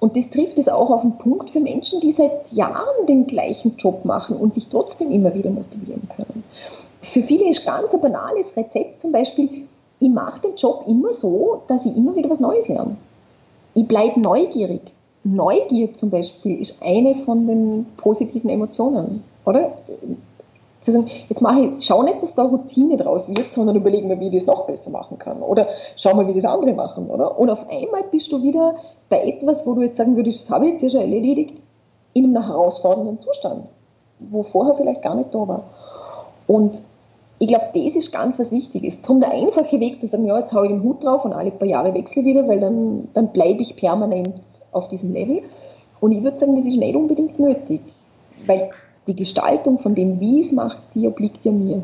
Und 0.00 0.16
das 0.16 0.30
trifft 0.30 0.58
es 0.58 0.68
auch 0.68 0.90
auf 0.90 1.02
den 1.02 1.18
Punkt 1.18 1.50
für 1.50 1.60
Menschen, 1.60 2.00
die 2.00 2.12
seit 2.12 2.50
Jahren 2.52 3.06
den 3.06 3.26
gleichen 3.26 3.76
Job 3.76 4.04
machen 4.04 4.36
und 4.36 4.54
sich 4.54 4.66
trotzdem 4.68 5.10
immer 5.10 5.34
wieder 5.34 5.50
motivieren 5.50 6.08
können. 6.16 6.42
Für 7.02 7.22
viele 7.22 7.50
ist 7.50 7.64
ganz 7.64 7.92
ein 7.92 8.00
banales 8.00 8.56
Rezept 8.56 9.00
zum 9.00 9.12
Beispiel, 9.12 9.66
ich 10.00 10.08
mache 10.08 10.40
den 10.40 10.56
Job 10.56 10.84
immer 10.86 11.12
so, 11.12 11.62
dass 11.68 11.84
ich 11.84 11.94
immer 11.94 12.16
wieder 12.16 12.30
was 12.30 12.40
Neues 12.40 12.66
lerne. 12.68 12.96
Ich 13.74 13.86
bleibe 13.86 14.20
neugierig. 14.20 14.80
Neugier 15.22 15.94
zum 15.94 16.08
Beispiel 16.08 16.60
ist 16.60 16.76
eine 16.80 17.14
von 17.14 17.46
den 17.46 17.86
positiven 17.98 18.48
Emotionen, 18.48 19.22
oder? 19.44 19.72
Zu 20.80 20.92
sagen, 20.92 21.10
jetzt 21.28 21.42
mache 21.42 21.60
ich, 21.60 21.84
schau 21.84 22.02
nicht, 22.02 22.22
dass 22.22 22.34
da 22.34 22.42
Routine 22.42 22.96
draus 22.96 23.28
wird, 23.28 23.52
sondern 23.52 23.76
überlege 23.76 24.06
mir, 24.06 24.18
wie 24.18 24.28
ich 24.28 24.44
das 24.44 24.46
noch 24.46 24.66
besser 24.66 24.90
machen 24.90 25.18
kann. 25.18 25.42
Oder 25.42 25.68
schau 25.96 26.14
mal, 26.14 26.26
wie 26.26 26.34
das 26.34 26.44
andere 26.44 26.72
machen, 26.72 27.08
oder? 27.10 27.38
Und 27.38 27.50
auf 27.50 27.68
einmal 27.68 28.02
bist 28.10 28.32
du 28.32 28.42
wieder 28.42 28.76
bei 29.08 29.22
etwas, 29.22 29.66
wo 29.66 29.74
du 29.74 29.82
jetzt 29.82 29.98
sagen 29.98 30.16
würdest, 30.16 30.42
das 30.42 30.50
habe 30.50 30.66
ich 30.66 30.72
jetzt 30.72 30.82
ja 30.82 30.90
schon 30.90 31.00
erledigt, 31.00 31.54
in 32.14 32.24
einem 32.24 32.44
herausfordernden 32.44 33.20
Zustand, 33.20 33.64
wo 34.18 34.42
vorher 34.42 34.74
vielleicht 34.74 35.02
gar 35.02 35.14
nicht 35.14 35.34
da 35.34 35.46
war. 35.46 35.64
Und 36.46 36.82
ich 37.38 37.48
glaube, 37.48 37.66
das 37.74 37.96
ist 37.96 38.12
ganz 38.12 38.38
was 38.38 38.50
Wichtiges. 38.50 39.00
Darum 39.00 39.20
der 39.20 39.30
einfache 39.30 39.80
Weg, 39.80 40.00
zu 40.00 40.06
sagen, 40.06 40.26
ja, 40.26 40.38
jetzt 40.38 40.52
haue 40.52 40.66
ich 40.66 40.72
den 40.72 40.82
Hut 40.82 41.02
drauf 41.02 41.24
und 41.24 41.32
alle 41.32 41.50
paar 41.50 41.68
Jahre 41.68 41.94
wechsle 41.94 42.24
wieder, 42.24 42.46
weil 42.48 42.60
dann, 42.60 43.08
dann 43.14 43.28
bleibe 43.28 43.62
ich 43.62 43.76
permanent 43.76 44.34
auf 44.72 44.88
diesem 44.88 45.12
Level. 45.12 45.42
Und 46.00 46.12
ich 46.12 46.22
würde 46.22 46.38
sagen, 46.38 46.56
das 46.56 46.66
ist 46.66 46.76
nicht 46.76 46.96
unbedingt 46.96 47.38
nötig. 47.38 47.80
Weil 48.46 48.70
die 49.10 49.16
Gestaltung 49.16 49.78
von 49.80 49.94
dem, 49.94 50.20
wie 50.20 50.40
es 50.40 50.52
macht, 50.52 50.78
die 50.94 51.08
obliegt 51.08 51.44
ja 51.44 51.52
mir. 51.52 51.82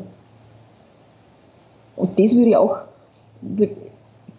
Und 1.97 2.19
das 2.19 2.35
würde 2.35 2.49
ich 2.51 2.57
auch, 2.57 2.79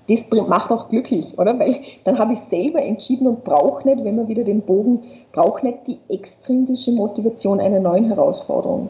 das 0.08 0.24
macht 0.48 0.72
auch 0.72 0.90
glücklich, 0.90 1.38
oder? 1.38 1.60
Weil 1.60 1.82
dann 2.06 2.18
habe 2.18 2.34
ich 2.34 2.40
selber 2.40 2.82
entschieden 2.82 3.28
und 3.28 3.44
brauche 3.44 3.88
nicht, 3.88 4.04
wenn 4.04 4.16
man 4.16 4.28
wieder 4.28 4.44
den 4.44 4.62
Bogen, 4.62 5.04
brauche 5.34 5.66
nicht 5.66 5.80
die 5.88 5.98
extrinsische 6.08 6.92
Motivation 6.92 7.60
einer 7.60 7.80
neuen 7.80 8.06
Herausforderung. 8.06 8.90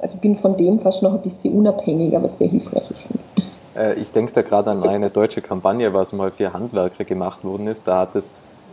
Also 0.00 0.16
bin 0.16 0.36
von 0.38 0.56
dem 0.56 0.80
fast 0.80 1.02
noch 1.02 1.14
ein 1.14 1.22
bisschen 1.22 1.54
unabhängiger, 1.54 2.22
was 2.22 2.38
sehr 2.38 2.48
hilfreich 2.48 2.90
ist. 2.90 3.76
Äh, 3.76 3.94
ich 3.94 4.10
denke 4.10 4.32
da 4.32 4.42
gerade 4.42 4.70
an 4.70 4.82
eine 4.82 5.10
deutsche 5.10 5.40
Kampagne, 5.40 5.92
was 5.94 6.12
mal 6.12 6.30
für 6.30 6.52
Handwerker 6.52 7.04
gemacht 7.04 7.44
worden 7.44 7.66
ist. 7.66 7.86
Da 7.86 8.00
hat 8.00 8.14
es 8.14 8.32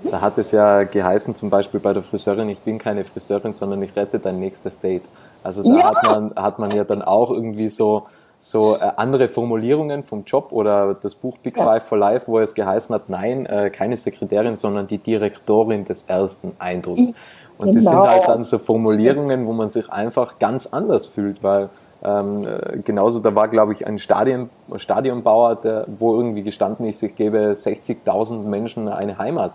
da 0.09 0.21
hat 0.21 0.37
es 0.37 0.51
ja 0.51 0.83
geheißen, 0.83 1.35
zum 1.35 1.49
Beispiel 1.49 1.79
bei 1.79 1.93
der 1.93 2.03
Friseurin, 2.03 2.49
ich 2.49 2.59
bin 2.59 2.77
keine 2.77 3.03
Friseurin, 3.03 3.53
sondern 3.53 3.81
ich 3.81 3.95
rette 3.95 4.19
dein 4.19 4.39
nächstes 4.39 4.79
Date. 4.79 5.03
Also 5.43 5.63
da 5.63 5.77
ja. 5.77 5.83
hat, 5.85 6.03
man, 6.05 6.35
hat 6.35 6.59
man 6.59 6.71
ja 6.71 6.83
dann 6.83 7.01
auch 7.01 7.31
irgendwie 7.31 7.67
so, 7.67 8.07
so 8.39 8.75
äh, 8.75 8.79
andere 8.97 9.27
Formulierungen 9.27 10.03
vom 10.03 10.23
Job 10.25 10.51
oder 10.51 10.95
das 10.95 11.15
Buch 11.15 11.37
Big 11.37 11.57
Five 11.57 11.83
for 11.83 11.97
Life, 11.97 12.27
wo 12.27 12.39
es 12.39 12.53
geheißen 12.53 12.93
hat, 12.95 13.09
nein, 13.09 13.45
äh, 13.45 13.69
keine 13.69 13.97
Sekretärin, 13.97 14.55
sondern 14.55 14.87
die 14.87 14.97
Direktorin 14.97 15.85
des 15.85 16.03
ersten 16.03 16.53
Eindrucks. 16.59 17.11
Und 17.57 17.73
genau. 17.73 17.73
das 17.73 17.83
sind 17.83 17.97
halt 17.97 18.27
dann 18.27 18.43
so 18.43 18.57
Formulierungen, 18.57 19.45
wo 19.45 19.53
man 19.53 19.69
sich 19.69 19.89
einfach 19.89 20.39
ganz 20.39 20.67
anders 20.67 21.07
fühlt, 21.07 21.41
weil 21.43 21.69
ähm, 22.03 22.45
äh, 22.45 22.77
genauso, 22.79 23.19
da 23.19 23.33
war, 23.33 23.47
glaube 23.47 23.73
ich, 23.73 23.87
ein 23.87 23.97
Stadion, 23.97 24.49
Stadionbauer, 24.75 25.55
der, 25.55 25.85
wo 25.99 26.15
irgendwie 26.15 26.43
gestanden 26.43 26.85
ist, 26.85 27.01
ich 27.01 27.15
gebe 27.15 27.53
60.000 27.53 28.43
Menschen 28.43 28.87
eine 28.89 29.17
Heimat. 29.17 29.53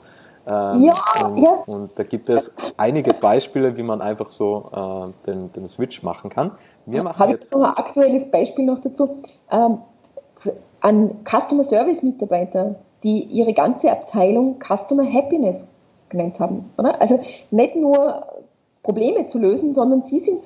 Ähm, 0.51 0.83
ja, 0.83 1.25
und, 1.25 1.37
ja. 1.37 1.51
und 1.67 1.91
da 1.97 2.03
gibt 2.03 2.29
es 2.29 2.53
einige 2.77 3.15
Beispiele, 3.15 3.77
wie 3.77 3.85
man 3.85 4.01
einfach 4.01 4.29
so 4.29 4.71
äh, 4.75 5.27
den, 5.27 5.53
den 5.53 5.69
Switch 5.69 6.03
machen 6.03 6.29
kann. 6.29 6.51
Wir 6.87 7.05
machen 7.05 7.21
Habe 7.21 7.33
jetzt 7.33 7.45
ich 7.45 7.51
noch 7.53 7.69
ein 7.69 7.77
aktuelles 7.77 8.29
Beispiel 8.29 8.65
noch 8.65 8.81
dazu. 8.81 9.23
Ähm, 9.53 9.79
an 10.81 11.11
Customer 11.25 11.63
Service 11.63 12.03
Mitarbeiter, 12.03 12.75
die 13.05 13.23
ihre 13.25 13.53
ganze 13.53 13.93
Abteilung 13.93 14.59
Customer 14.59 15.05
Happiness 15.05 15.67
genannt 16.09 16.41
haben. 16.41 16.69
Oder? 16.77 17.01
Also 17.01 17.21
nicht 17.53 17.77
nur 17.77 18.27
Probleme 18.83 19.27
zu 19.27 19.38
lösen, 19.38 19.75
sondern 19.75 20.05
sie 20.07 20.21
sind 20.21 20.40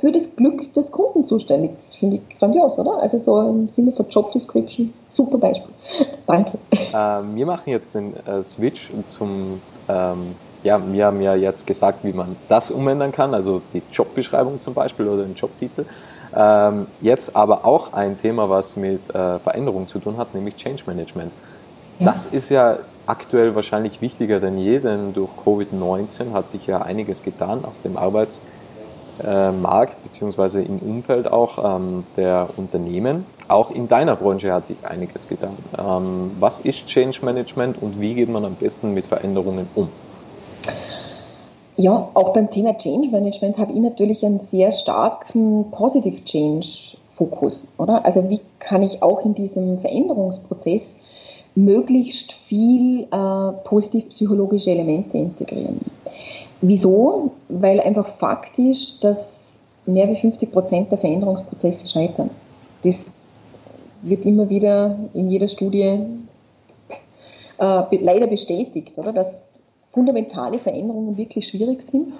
für 0.00 0.12
das 0.12 0.28
Glück 0.36 0.72
des 0.74 0.92
Kunden 0.92 1.26
zuständig. 1.26 1.70
Das 1.76 1.94
finde 1.94 2.16
ich 2.16 2.38
grandios, 2.38 2.76
oder? 2.78 3.00
Also 3.00 3.18
so 3.18 3.40
im 3.40 3.68
Sinne 3.70 3.92
von 3.92 4.06
Job 4.10 4.30
Description, 4.32 4.92
super 5.08 5.38
Beispiel. 5.38 5.72
Danke. 6.26 6.58
Ähm, 6.72 7.34
wir 7.34 7.46
machen 7.46 7.70
jetzt 7.70 7.94
den 7.94 8.14
äh, 8.26 8.42
Switch 8.42 8.90
zum, 9.08 9.62
ähm, 9.88 10.34
ja, 10.62 10.80
wir 10.92 11.06
haben 11.06 11.22
ja 11.22 11.34
jetzt 11.34 11.66
gesagt, 11.66 12.04
wie 12.04 12.12
man 12.12 12.36
das 12.48 12.70
umändern 12.70 13.10
kann, 13.10 13.32
also 13.32 13.62
die 13.72 13.82
Jobbeschreibung 13.90 14.60
zum 14.60 14.74
Beispiel 14.74 15.08
oder 15.08 15.22
den 15.22 15.34
Jobtitel. 15.34 15.86
Ähm, 16.34 16.86
jetzt 17.00 17.34
aber 17.34 17.64
auch 17.64 17.94
ein 17.94 18.20
Thema, 18.20 18.48
was 18.50 18.76
mit 18.76 19.00
äh, 19.14 19.38
Veränderung 19.38 19.88
zu 19.88 19.98
tun 19.98 20.18
hat, 20.18 20.34
nämlich 20.34 20.56
Change 20.56 20.82
Management. 20.86 21.32
Ja. 21.98 22.06
Das 22.06 22.26
ist 22.26 22.50
ja 22.50 22.78
aktuell 23.06 23.54
wahrscheinlich 23.54 24.00
wichtiger 24.00 24.40
denn 24.40 24.58
je, 24.58 24.78
denn 24.78 25.12
durch 25.12 25.30
Covid-19 25.44 26.32
hat 26.32 26.48
sich 26.48 26.66
ja 26.66 26.82
einiges 26.82 27.22
getan 27.22 27.64
auf 27.64 27.74
dem 27.84 27.96
Arbeitsmarkt 27.96 30.02
beziehungsweise 30.02 30.62
im 30.62 30.78
Umfeld 30.78 31.30
auch 31.30 31.76
ähm, 31.76 32.04
der 32.16 32.48
Unternehmen. 32.56 33.26
Auch 33.48 33.70
in 33.70 33.88
deiner 33.88 34.16
Branche 34.16 34.52
hat 34.52 34.66
sich 34.66 34.76
einiges 34.84 35.28
getan. 35.28 35.56
Ähm, 35.78 36.30
was 36.38 36.60
ist 36.60 36.86
Change 36.86 37.24
Management 37.24 37.82
und 37.82 38.00
wie 38.00 38.14
geht 38.14 38.28
man 38.28 38.44
am 38.44 38.54
besten 38.54 38.94
mit 38.94 39.06
Veränderungen 39.06 39.66
um? 39.74 39.88
Ja, 41.76 42.10
auch 42.14 42.32
beim 42.32 42.50
Thema 42.50 42.76
Change 42.76 43.08
Management 43.08 43.58
habe 43.58 43.72
ich 43.72 43.80
natürlich 43.80 44.24
einen 44.24 44.38
sehr 44.38 44.70
starken 44.70 45.70
Positive 45.70 46.24
Change 46.24 46.96
Fokus, 47.14 47.64
oder? 47.78 48.04
Also 48.04 48.28
wie 48.30 48.40
kann 48.58 48.82
ich 48.82 49.02
auch 49.02 49.24
in 49.24 49.34
diesem 49.34 49.78
Veränderungsprozess 49.78 50.96
möglichst 51.54 52.32
viel 52.32 53.02
äh, 53.10 53.52
positiv-psychologische 53.64 54.70
Elemente 54.70 55.18
integrieren. 55.18 55.80
Wieso? 56.60 57.32
Weil 57.48 57.80
einfach 57.80 58.06
Fakt 58.06 58.58
ist, 58.58 59.02
dass 59.04 59.60
mehr 59.86 60.08
als 60.08 60.20
50 60.20 60.52
Prozent 60.52 60.90
der 60.90 60.98
Veränderungsprozesse 60.98 61.88
scheitern. 61.88 62.30
Das 62.84 62.96
wird 64.02 64.24
immer 64.24 64.48
wieder 64.48 64.98
in 65.12 65.28
jeder 65.30 65.48
Studie 65.48 65.98
äh, 67.58 67.96
leider 67.96 68.26
bestätigt, 68.26 68.96
oder? 68.96 69.12
dass 69.12 69.46
fundamentale 69.92 70.58
Veränderungen 70.58 71.16
wirklich 71.16 71.48
schwierig 71.48 71.82
sind. 71.82 72.12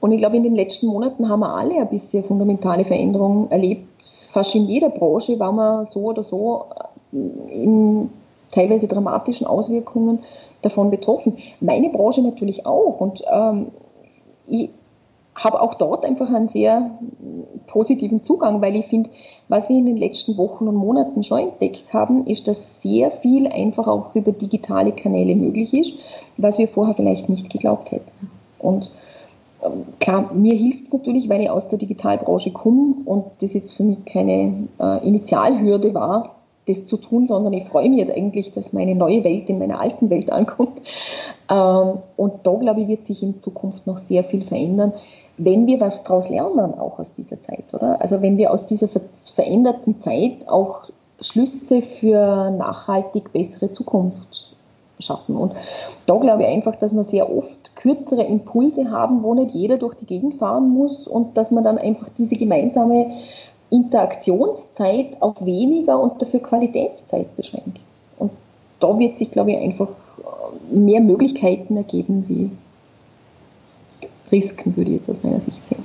Und 0.00 0.12
ich 0.12 0.18
glaube, 0.18 0.36
in 0.36 0.42
den 0.42 0.54
letzten 0.54 0.86
Monaten 0.86 1.28
haben 1.28 1.40
wir 1.40 1.54
alle 1.54 1.76
ein 1.76 1.88
bisschen 1.88 2.24
fundamentale 2.24 2.84
Veränderungen 2.84 3.50
erlebt. 3.50 3.86
Fast 4.32 4.54
in 4.54 4.66
jeder 4.66 4.88
Branche 4.88 5.38
war 5.38 5.52
man 5.52 5.86
so 5.86 6.00
oder 6.00 6.22
so 6.22 6.64
in 7.12 8.08
teilweise 8.50 8.88
dramatischen 8.88 9.46
Auswirkungen 9.46 10.20
davon 10.62 10.90
betroffen. 10.90 11.38
Meine 11.60 11.90
Branche 11.90 12.22
natürlich 12.22 12.66
auch. 12.66 13.00
Und 13.00 13.22
ähm, 13.30 13.68
ich 14.46 14.70
habe 15.34 15.60
auch 15.60 15.74
dort 15.74 16.04
einfach 16.04 16.28
einen 16.28 16.48
sehr 16.48 16.90
positiven 17.66 18.24
Zugang, 18.24 18.60
weil 18.60 18.76
ich 18.76 18.86
finde, 18.86 19.10
was 19.48 19.68
wir 19.68 19.76
in 19.76 19.86
den 19.86 19.96
letzten 19.96 20.36
Wochen 20.36 20.68
und 20.68 20.74
Monaten 20.74 21.24
schon 21.24 21.38
entdeckt 21.40 21.92
haben, 21.94 22.26
ist, 22.26 22.46
dass 22.46 22.80
sehr 22.82 23.10
viel 23.10 23.46
einfach 23.46 23.86
auch 23.86 24.14
über 24.14 24.32
digitale 24.32 24.92
Kanäle 24.92 25.34
möglich 25.34 25.72
ist, 25.72 25.94
was 26.36 26.58
wir 26.58 26.68
vorher 26.68 26.94
vielleicht 26.94 27.28
nicht 27.28 27.48
geglaubt 27.48 27.90
hätten. 27.90 28.30
Und 28.58 28.90
ähm, 29.64 29.84
klar, 29.98 30.30
mir 30.34 30.54
hilft 30.54 30.84
es 30.84 30.92
natürlich, 30.92 31.28
weil 31.28 31.42
ich 31.42 31.50
aus 31.50 31.68
der 31.68 31.78
Digitalbranche 31.78 32.50
komme 32.50 32.96
und 33.06 33.24
das 33.40 33.54
jetzt 33.54 33.72
für 33.72 33.82
mich 33.82 34.04
keine 34.04 34.68
äh, 34.78 35.06
Initialhürde 35.06 35.94
war, 35.94 36.39
das 36.70 36.86
zu 36.86 36.96
tun, 36.96 37.26
sondern 37.26 37.52
ich 37.52 37.64
freue 37.64 37.88
mich 37.88 37.98
jetzt 37.98 38.12
eigentlich, 38.12 38.52
dass 38.52 38.72
meine 38.72 38.94
neue 38.94 39.24
Welt 39.24 39.48
in 39.48 39.58
meiner 39.58 39.80
alten 39.80 40.10
Welt 40.10 40.30
ankommt. 40.32 40.80
Ähm, 41.50 41.98
und 42.16 42.32
da, 42.44 42.54
glaube 42.54 42.82
ich, 42.82 42.88
wird 42.88 43.06
sich 43.06 43.22
in 43.22 43.40
Zukunft 43.40 43.86
noch 43.86 43.98
sehr 43.98 44.24
viel 44.24 44.42
verändern, 44.42 44.92
wenn 45.36 45.66
wir 45.66 45.80
was 45.80 46.04
daraus 46.04 46.28
lernen, 46.28 46.78
auch 46.78 46.98
aus 46.98 47.12
dieser 47.14 47.40
Zeit, 47.42 47.72
oder? 47.72 48.00
Also 48.00 48.20
wenn 48.20 48.36
wir 48.36 48.52
aus 48.52 48.66
dieser 48.66 48.88
veränderten 49.34 49.98
Zeit 50.00 50.46
auch 50.48 50.90
Schlüsse 51.20 51.82
für 51.82 52.50
nachhaltig 52.50 53.32
bessere 53.32 53.72
Zukunft 53.72 54.54
schaffen. 54.98 55.36
Und 55.36 55.54
da 56.06 56.16
glaube 56.16 56.42
ich 56.42 56.48
einfach, 56.48 56.76
dass 56.76 56.94
wir 56.94 57.04
sehr 57.04 57.34
oft 57.34 57.74
kürzere 57.76 58.24
Impulse 58.24 58.90
haben, 58.90 59.22
wo 59.22 59.34
nicht 59.34 59.54
jeder 59.54 59.78
durch 59.78 59.94
die 59.94 60.06
Gegend 60.06 60.36
fahren 60.36 60.68
muss 60.68 61.08
und 61.08 61.36
dass 61.36 61.50
man 61.50 61.64
dann 61.64 61.78
einfach 61.78 62.08
diese 62.18 62.36
gemeinsame 62.36 63.10
Interaktionszeit 63.70 65.16
auf 65.20 65.44
weniger 65.44 65.98
und 65.98 66.20
dafür 66.20 66.40
Qualitätszeit 66.40 67.36
beschränkt. 67.36 67.78
Und 68.18 68.32
da 68.80 68.98
wird 68.98 69.18
sich, 69.18 69.30
glaube 69.30 69.52
ich, 69.52 69.58
einfach 69.58 69.88
mehr 70.70 71.00
Möglichkeiten 71.00 71.76
ergeben 71.76 72.24
wie 72.28 72.50
Risiken, 74.32 74.76
würde 74.76 74.90
ich 74.90 74.96
jetzt 74.98 75.10
aus 75.10 75.22
meiner 75.22 75.40
Sicht 75.40 75.66
sehen. 75.66 75.84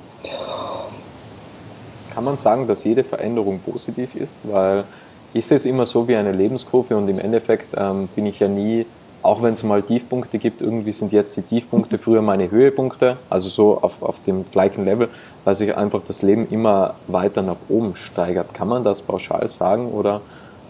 Kann 2.14 2.24
man 2.24 2.38
sagen, 2.38 2.68
dass 2.68 2.84
jede 2.84 3.04
Veränderung 3.04 3.60
positiv 3.60 4.16
ist? 4.16 4.38
Weil 4.44 4.86
ich 5.34 5.46
sehe 5.46 5.58
es 5.58 5.66
immer 5.66 5.86
so 5.86 6.08
wie 6.08 6.16
eine 6.16 6.32
Lebenskurve 6.32 6.96
und 6.96 7.10
im 7.10 7.20
Endeffekt 7.20 7.76
ähm, 7.78 8.08
bin 8.16 8.26
ich 8.26 8.40
ja 8.40 8.48
nie, 8.48 8.86
auch 9.22 9.42
wenn 9.42 9.54
es 9.54 9.64
mal 9.64 9.82
Tiefpunkte 9.82 10.38
gibt, 10.38 10.62
irgendwie 10.62 10.94
sind 10.94 11.12
jetzt 11.12 11.36
die 11.36 11.42
Tiefpunkte 11.42 11.98
früher 11.98 12.22
meine 12.22 12.50
Höhepunkte, 12.50 13.18
also 13.30 13.50
so 13.50 13.82
auf, 13.82 14.02
auf 14.02 14.24
dem 14.26 14.46
gleichen 14.52 14.86
Level, 14.86 15.10
weil 15.46 15.56
sich 15.56 15.78
einfach 15.78 16.02
das 16.06 16.22
Leben 16.22 16.48
immer 16.50 16.96
weiter 17.08 17.42
nach 17.42 17.56
oben 17.70 17.96
steigert. 17.96 18.54
Kann 18.54 18.68
man 18.68 18.84
das 18.84 19.02
pauschal 19.02 19.48
sagen 19.48 19.88
oder, 19.88 20.22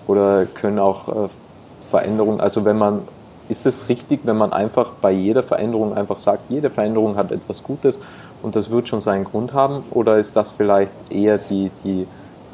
oder 0.05 0.45
können 0.45 0.79
auch 0.79 1.07
äh, 1.07 1.29
Veränderungen, 1.89 2.41
also 2.41 2.65
wenn 2.65 2.77
man 2.77 3.01
ist 3.47 3.65
es 3.65 3.89
richtig, 3.89 4.21
wenn 4.23 4.37
man 4.37 4.53
einfach 4.53 4.93
bei 5.01 5.11
jeder 5.11 5.43
Veränderung 5.43 5.95
einfach 5.95 6.19
sagt, 6.19 6.49
jede 6.49 6.69
Veränderung 6.69 7.15
hat 7.15 7.31
etwas 7.31 7.63
Gutes 7.63 7.99
und 8.41 8.55
das 8.55 8.69
wird 8.69 8.87
schon 8.87 9.01
seinen 9.01 9.23
Grund 9.23 9.53
haben? 9.53 9.83
Oder 9.91 10.17
ist 10.17 10.35
das 10.35 10.51
vielleicht 10.51 10.91
eher 11.11 11.37
die, 11.37 11.69
die, 11.83 12.07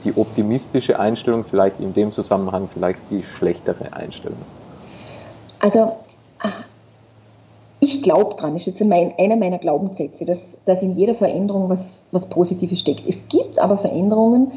die 0.04 0.18
optimistische 0.18 1.00
Einstellung, 1.00 1.46
vielleicht 1.46 1.80
in 1.80 1.94
dem 1.94 2.12
Zusammenhang 2.12 2.70
vielleicht 2.74 3.00
die 3.10 3.24
schlechtere 3.24 3.94
Einstellung? 3.94 4.42
Also 5.60 5.96
ich 7.84 8.04
glaube 8.04 8.36
dran, 8.36 8.56
ist 8.56 8.68
jetzt 8.68 8.84
mein, 8.86 9.14
einer 9.18 9.36
meiner 9.36 9.58
Glaubenssätze, 9.58 10.24
dass, 10.24 10.58
dass 10.66 10.84
in 10.84 10.94
jeder 10.94 11.16
Veränderung 11.16 11.68
was, 11.68 12.04
was 12.12 12.30
Positives 12.30 12.80
steckt. 12.80 13.08
Es 13.08 13.28
gibt 13.28 13.58
aber 13.58 13.78
Veränderungen, 13.78 14.52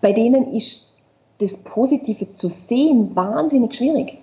bei 0.00 0.12
denen 0.12 0.54
ist 0.54 0.86
das 1.38 1.56
Positive 1.58 2.32
zu 2.32 2.48
sehen 2.48 3.14
wahnsinnig 3.16 3.74
schwierig. 3.74 4.18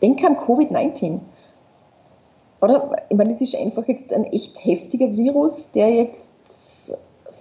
Denk 0.00 0.22
an 0.22 0.36
Covid-19. 0.36 1.18
Oder? 2.62 2.96
Ich 3.08 3.16
meine, 3.16 3.32
das 3.32 3.42
ist 3.42 3.56
einfach 3.56 3.88
jetzt 3.88 4.12
ein 4.12 4.24
echt 4.24 4.64
heftiger 4.64 5.16
Virus, 5.16 5.70
der 5.72 5.90
jetzt 5.90 6.28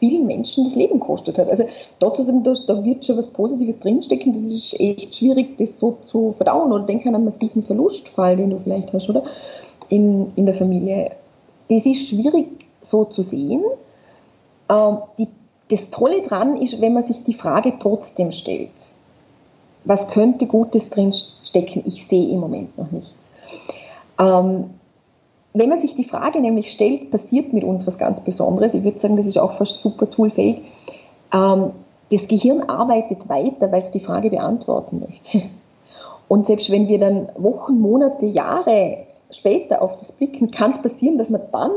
vielen 0.09 0.27
Menschen 0.27 0.65
das 0.65 0.75
Leben 0.75 0.99
gekostet 0.99 1.37
hat. 1.37 1.49
Also 1.49 1.65
da 1.99 2.13
zu 2.13 2.23
sagen, 2.23 2.43
da, 2.43 2.83
wird 2.83 3.05
schon 3.05 3.17
was 3.17 3.27
Positives 3.27 3.79
drinstecken, 3.79 4.33
das 4.33 4.41
ist 4.51 4.79
echt 4.79 5.15
schwierig, 5.15 5.57
das 5.57 5.79
so 5.79 5.97
zu 6.07 6.31
verdauen. 6.33 6.71
Oder 6.71 6.83
denk 6.83 7.05
an 7.05 7.15
einen 7.15 7.25
massiven 7.25 7.63
Verlustfall, 7.63 8.35
den 8.35 8.49
du 8.49 8.59
vielleicht 8.59 8.91
hast, 8.91 9.09
oder? 9.09 9.23
In, 9.89 10.31
in 10.35 10.45
der 10.45 10.55
Familie. 10.55 11.11
Das 11.69 11.85
ist 11.85 12.07
schwierig 12.07 12.47
so 12.81 13.05
zu 13.05 13.21
sehen. 13.21 13.63
Ähm, 14.69 14.97
die, 15.17 15.27
das 15.69 15.89
Tolle 15.89 16.21
daran 16.21 16.61
ist, 16.61 16.81
wenn 16.81 16.93
man 16.93 17.03
sich 17.03 17.23
die 17.23 17.33
Frage 17.33 17.73
trotzdem 17.79 18.31
stellt 18.31 18.71
was 19.85 20.07
könnte 20.07 20.47
Gutes 20.47 20.89
drin 20.89 21.13
stecken? 21.43 21.83
Ich 21.85 22.07
sehe 22.07 22.29
im 22.29 22.39
Moment 22.39 22.77
noch 22.77 22.91
nichts. 22.91 23.29
Ähm, 24.19 24.69
wenn 25.53 25.69
man 25.69 25.79
sich 25.79 25.95
die 25.95 26.03
Frage 26.03 26.39
nämlich 26.41 26.71
stellt, 26.71 27.11
passiert 27.11 27.53
mit 27.53 27.63
uns 27.63 27.85
was 27.85 27.97
ganz 27.97 28.19
Besonderes, 28.21 28.73
ich 28.73 28.83
würde 28.83 28.99
sagen, 28.99 29.17
das 29.17 29.27
ist 29.27 29.37
auch 29.37 29.53
fast 29.57 29.79
super 29.81 30.09
toolfähig, 30.09 30.61
ähm, 31.33 31.71
das 32.11 32.27
Gehirn 32.27 32.69
arbeitet 32.69 33.27
weiter, 33.29 33.71
weil 33.71 33.81
es 33.81 33.91
die 33.91 33.99
Frage 33.99 34.29
beantworten 34.29 35.03
möchte. 35.07 35.49
Und 36.27 36.47
selbst 36.47 36.69
wenn 36.69 36.87
wir 36.87 36.99
dann 36.99 37.29
Wochen, 37.37 37.79
Monate, 37.79 38.25
Jahre 38.25 38.97
später 39.29 39.81
auf 39.81 39.97
das 39.97 40.11
blicken, 40.11 40.51
kann 40.51 40.71
es 40.71 40.81
passieren, 40.81 41.17
dass 41.17 41.29
wir 41.29 41.39
dann 41.51 41.71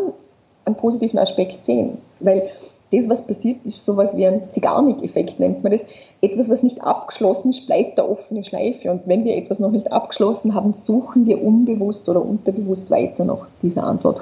einen 0.65 0.77
positiven 0.77 1.19
Aspekt 1.19 1.65
sehen. 1.65 1.99
Weil 2.21 2.51
das, 2.93 3.09
was 3.09 3.27
passiert, 3.27 3.59
ist 3.65 3.85
sowas 3.85 4.17
wie 4.17 4.27
ein 4.27 4.43
Zigarnik-Effekt, 4.53 5.41
nennt 5.41 5.63
man 5.63 5.73
das. 5.73 5.85
Etwas, 6.21 6.49
was 6.49 6.63
nicht 6.63 6.81
abgeschlossen 6.83 7.51
ist, 7.51 7.67
bleibt 7.67 7.99
der 7.99 8.09
offene 8.09 8.45
Schleife. 8.45 8.91
Und 8.91 9.03
wenn 9.07 9.25
wir 9.25 9.37
etwas 9.37 9.59
noch 9.59 9.73
nicht 9.73 9.91
abgeschlossen 9.91 10.55
haben, 10.55 10.73
suchen 10.73 11.27
wir 11.27 11.43
unbewusst 11.43 12.09
oder 12.09 12.25
unterbewusst 12.25 12.91
weiter 12.91 13.25
nach 13.25 13.49
dieser 13.63 13.85
Antwort. 13.85 14.21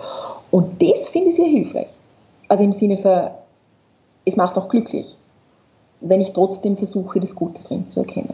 Und 0.50 0.80
das 0.82 1.08
finde 1.08 1.28
ich 1.28 1.36
sehr 1.36 1.46
hilfreich. 1.46 1.88
Also 2.48 2.64
im 2.64 2.72
Sinne 2.72 2.96
von, 2.96 3.28
es 4.24 4.36
macht 4.36 4.56
auch 4.56 4.68
glücklich, 4.68 5.14
wenn 6.00 6.20
ich 6.20 6.32
trotzdem 6.32 6.76
versuche, 6.76 7.20
das 7.20 7.34
Gute 7.34 7.62
drin 7.62 7.88
zu 7.88 8.00
erkennen. 8.00 8.32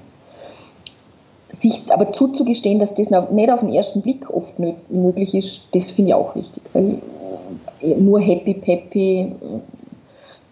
Sich 1.59 1.83
aber 1.89 2.13
zuzugestehen, 2.13 2.79
dass 2.79 2.95
das 2.95 3.11
nicht 3.11 3.51
auf 3.51 3.61
den 3.61 3.75
ersten 3.75 4.01
Blick 4.03 4.31
oft 4.31 4.59
möglich 4.89 5.35
ist, 5.35 5.63
das 5.73 5.91
finde 5.91 6.11
ich 6.11 6.15
auch 6.15 6.35
wichtig. 6.37 6.63
Weil 6.73 6.99
nur 7.99 8.21
happy, 8.21 8.55
peppy, 8.55 9.33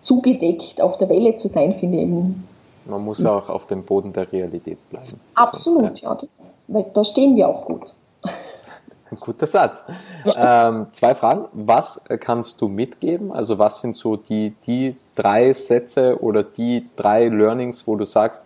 zugedeckt 0.09 0.81
auf 0.81 0.97
der 0.97 1.11
Welle 1.11 1.37
zu 1.37 1.49
sein, 1.49 1.75
finde 1.75 1.99
ich 1.99 2.05
eben. 2.05 2.49
Man 2.87 3.05
muss 3.05 3.25
auch 3.25 3.51
auf 3.51 3.67
dem 3.67 3.85
Boden 3.85 4.15
der 4.15 4.33
Realität 4.33 4.79
bleiben. 4.89 5.21
Absolut, 5.35 5.99
so, 5.99 6.07
ja. 6.07 6.19
ja. 6.21 6.29
Weil 6.69 6.87
da 6.95 7.05
stehen 7.05 7.37
wir 7.37 7.47
auch 7.47 7.67
gut. 7.67 7.95
Ein 8.23 9.17
guter 9.21 9.47
Satz. 9.47 9.85
Ähm, 10.25 10.87
zwei 10.93 11.15
Fragen. 11.15 11.45
Was 11.53 12.01
kannst 12.21 12.63
du 12.63 12.69
mitgeben? 12.69 13.31
Also 13.33 13.59
was 13.59 13.83
sind 13.83 13.95
so 13.95 14.17
die, 14.17 14.55
die 14.67 14.97
drei 15.15 15.53
Sätze 15.53 16.23
oder 16.23 16.43
die 16.43 16.87
drei 16.97 17.29
Learnings, 17.29 17.87
wo 17.87 17.97
du 17.97 18.07
sagst, 18.07 18.45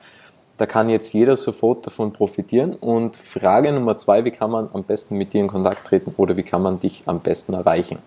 da 0.58 0.66
kann 0.66 0.88
jetzt 0.88 1.12
jeder 1.12 1.36
sofort 1.36 1.86
davon 1.86 2.12
profitieren? 2.12 2.74
Und 2.74 3.16
Frage 3.16 3.72
Nummer 3.72 3.96
zwei, 3.96 4.24
wie 4.24 4.32
kann 4.32 4.50
man 4.50 4.68
am 4.72 4.82
besten 4.82 5.16
mit 5.16 5.32
dir 5.32 5.40
in 5.40 5.48
Kontakt 5.48 5.86
treten 5.86 6.12
oder 6.16 6.36
wie 6.36 6.42
kann 6.42 6.62
man 6.62 6.80
dich 6.80 7.04
am 7.06 7.20
besten 7.20 7.54
erreichen? 7.54 7.98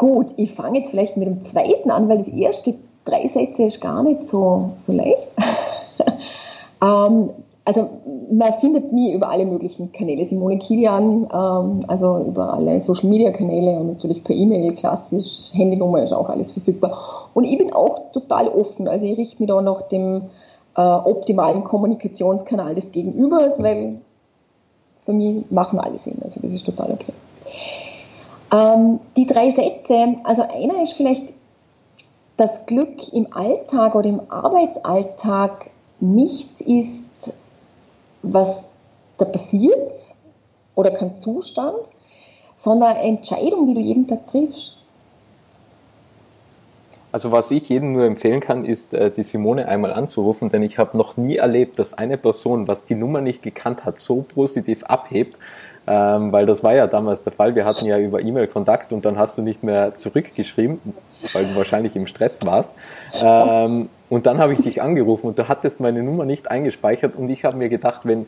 Gut, 0.00 0.28
ich 0.38 0.54
fange 0.54 0.78
jetzt 0.78 0.92
vielleicht 0.92 1.18
mit 1.18 1.28
dem 1.28 1.44
zweiten 1.44 1.90
an, 1.90 2.08
weil 2.08 2.16
das 2.16 2.28
erste 2.28 2.72
drei 3.04 3.28
Sätze 3.28 3.64
ist 3.64 3.82
gar 3.82 4.02
nicht 4.02 4.26
so, 4.26 4.70
so 4.78 4.94
leicht. 4.94 5.28
ähm, 6.82 7.28
also 7.66 7.90
man 8.32 8.54
findet 8.62 8.94
mich 8.94 9.12
über 9.12 9.28
alle 9.28 9.44
möglichen 9.44 9.92
Kanäle. 9.92 10.26
Simone 10.26 10.56
Kilian, 10.58 11.28
ähm, 11.30 11.84
also 11.86 12.16
über 12.26 12.54
alle 12.54 12.80
Social 12.80 13.10
Media 13.10 13.30
Kanäle 13.30 13.78
und 13.78 13.88
natürlich 13.88 14.24
per 14.24 14.34
E-Mail, 14.34 14.72
klassisch, 14.72 15.50
Handynummer 15.52 16.02
ist 16.02 16.14
auch 16.14 16.30
alles 16.30 16.50
verfügbar. 16.50 17.28
Und 17.34 17.44
ich 17.44 17.58
bin 17.58 17.70
auch 17.70 18.10
total 18.12 18.48
offen. 18.48 18.88
Also 18.88 19.04
ich 19.04 19.18
richte 19.18 19.42
mich 19.42 19.48
da 19.48 19.60
nach 19.60 19.82
dem 19.82 20.22
äh, 20.78 20.80
optimalen 20.80 21.62
Kommunikationskanal 21.62 22.74
des 22.74 22.90
Gegenübers, 22.90 23.62
weil 23.62 24.00
für 25.04 25.12
mich 25.12 25.50
machen 25.50 25.78
alle 25.78 25.98
Sinn. 25.98 26.16
Also 26.24 26.40
das 26.40 26.54
ist 26.54 26.64
total 26.64 26.90
okay. 26.92 27.12
Ähm, 28.52 29.00
die 29.16 29.26
drei 29.26 29.50
Sätze, 29.50 30.16
also 30.24 30.42
einer 30.42 30.82
ist 30.82 30.94
vielleicht, 30.94 31.32
das 32.36 32.64
Glück 32.64 33.12
im 33.12 33.34
Alltag 33.34 33.94
oder 33.94 34.08
im 34.08 34.22
Arbeitsalltag 34.30 35.66
nichts 36.00 36.62
ist, 36.62 37.04
was 38.22 38.64
da 39.18 39.26
passiert 39.26 39.92
oder 40.74 40.90
kein 40.90 41.20
Zustand, 41.20 41.76
sondern 42.56 42.96
eine 42.96 43.08
Entscheidung, 43.08 43.66
die 43.66 43.74
du 43.74 43.80
jeden 43.80 44.08
Tag 44.08 44.26
triffst. 44.28 44.72
Also 47.12 47.32
was 47.32 47.50
ich 47.50 47.68
jedem 47.68 47.92
nur 47.92 48.04
empfehlen 48.04 48.40
kann, 48.40 48.64
ist 48.64 48.94
äh, 48.94 49.10
die 49.10 49.24
Simone 49.24 49.66
einmal 49.66 49.92
anzurufen, 49.92 50.48
denn 50.48 50.62
ich 50.62 50.78
habe 50.78 50.96
noch 50.96 51.16
nie 51.16 51.36
erlebt, 51.36 51.78
dass 51.78 51.92
eine 51.92 52.16
Person, 52.16 52.68
was 52.68 52.86
die 52.86 52.94
Nummer 52.94 53.20
nicht 53.20 53.42
gekannt 53.42 53.84
hat, 53.84 53.98
so 53.98 54.22
positiv 54.22 54.84
abhebt 54.84 55.36
ähm, 55.90 56.30
weil 56.30 56.46
das 56.46 56.62
war 56.62 56.72
ja 56.72 56.86
damals 56.86 57.24
der 57.24 57.32
Fall. 57.32 57.56
Wir 57.56 57.64
hatten 57.64 57.84
ja 57.84 57.98
über 57.98 58.20
E-Mail 58.20 58.46
Kontakt 58.46 58.92
und 58.92 59.04
dann 59.04 59.18
hast 59.18 59.36
du 59.36 59.42
nicht 59.42 59.64
mehr 59.64 59.96
zurückgeschrieben, 59.96 60.78
weil 61.32 61.46
du 61.46 61.56
wahrscheinlich 61.56 61.96
im 61.96 62.06
Stress 62.06 62.46
warst. 62.46 62.70
Ähm, 63.12 63.88
und 64.08 64.26
dann 64.26 64.38
habe 64.38 64.52
ich 64.52 64.60
dich 64.60 64.80
angerufen 64.82 65.26
und 65.26 65.38
du 65.38 65.48
hattest 65.48 65.80
meine 65.80 66.04
Nummer 66.04 66.24
nicht 66.24 66.48
eingespeichert 66.48 67.16
und 67.16 67.28
ich 67.28 67.44
habe 67.44 67.56
mir 67.56 67.68
gedacht, 67.68 68.02
wenn, 68.04 68.26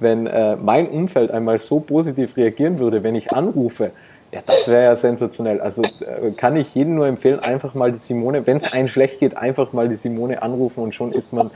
wenn 0.00 0.26
äh, 0.26 0.56
mein 0.56 0.88
Umfeld 0.88 1.30
einmal 1.30 1.58
so 1.58 1.80
positiv 1.80 2.38
reagieren 2.38 2.78
würde, 2.78 3.02
wenn 3.02 3.14
ich 3.14 3.30
anrufe, 3.34 3.90
ja, 4.32 4.40
das 4.46 4.66
wäre 4.68 4.84
ja 4.84 4.96
sensationell. 4.96 5.60
Also 5.60 5.82
äh, 5.82 6.30
kann 6.34 6.56
ich 6.56 6.74
jedem 6.74 6.94
nur 6.94 7.06
empfehlen, 7.08 7.40
einfach 7.40 7.74
mal 7.74 7.92
die 7.92 7.98
Simone, 7.98 8.46
wenn 8.46 8.56
es 8.56 8.72
einem 8.72 8.88
schlecht 8.88 9.20
geht, 9.20 9.36
einfach 9.36 9.74
mal 9.74 9.86
die 9.90 9.96
Simone 9.96 10.40
anrufen 10.40 10.82
und 10.82 10.94
schon 10.94 11.12
ist 11.12 11.34
man 11.34 11.50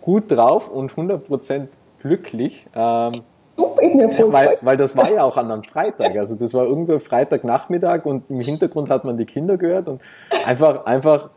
gut 0.00 0.32
drauf 0.32 0.68
und 0.68 0.90
100% 0.90 1.68
glücklich. 2.02 2.66
Ähm, 2.74 3.22
super 3.56 3.82
in 3.82 3.98
der 3.98 4.32
weil, 4.32 4.58
weil 4.60 4.76
das 4.76 4.96
war 4.96 5.10
ja 5.10 5.24
auch 5.24 5.36
an 5.36 5.50
einem 5.50 5.62
Freitag. 5.62 6.16
Also 6.16 6.36
das 6.36 6.54
war 6.54 6.64
irgendwo 6.66 6.98
Freitagnachmittag 6.98 8.04
und 8.04 8.30
im 8.30 8.40
Hintergrund 8.40 8.90
hat 8.90 9.04
man 9.04 9.16
die 9.16 9.24
Kinder 9.24 9.56
gehört 9.56 9.88
und 9.88 10.00
einfach, 10.44 10.86
einfach 10.86 11.30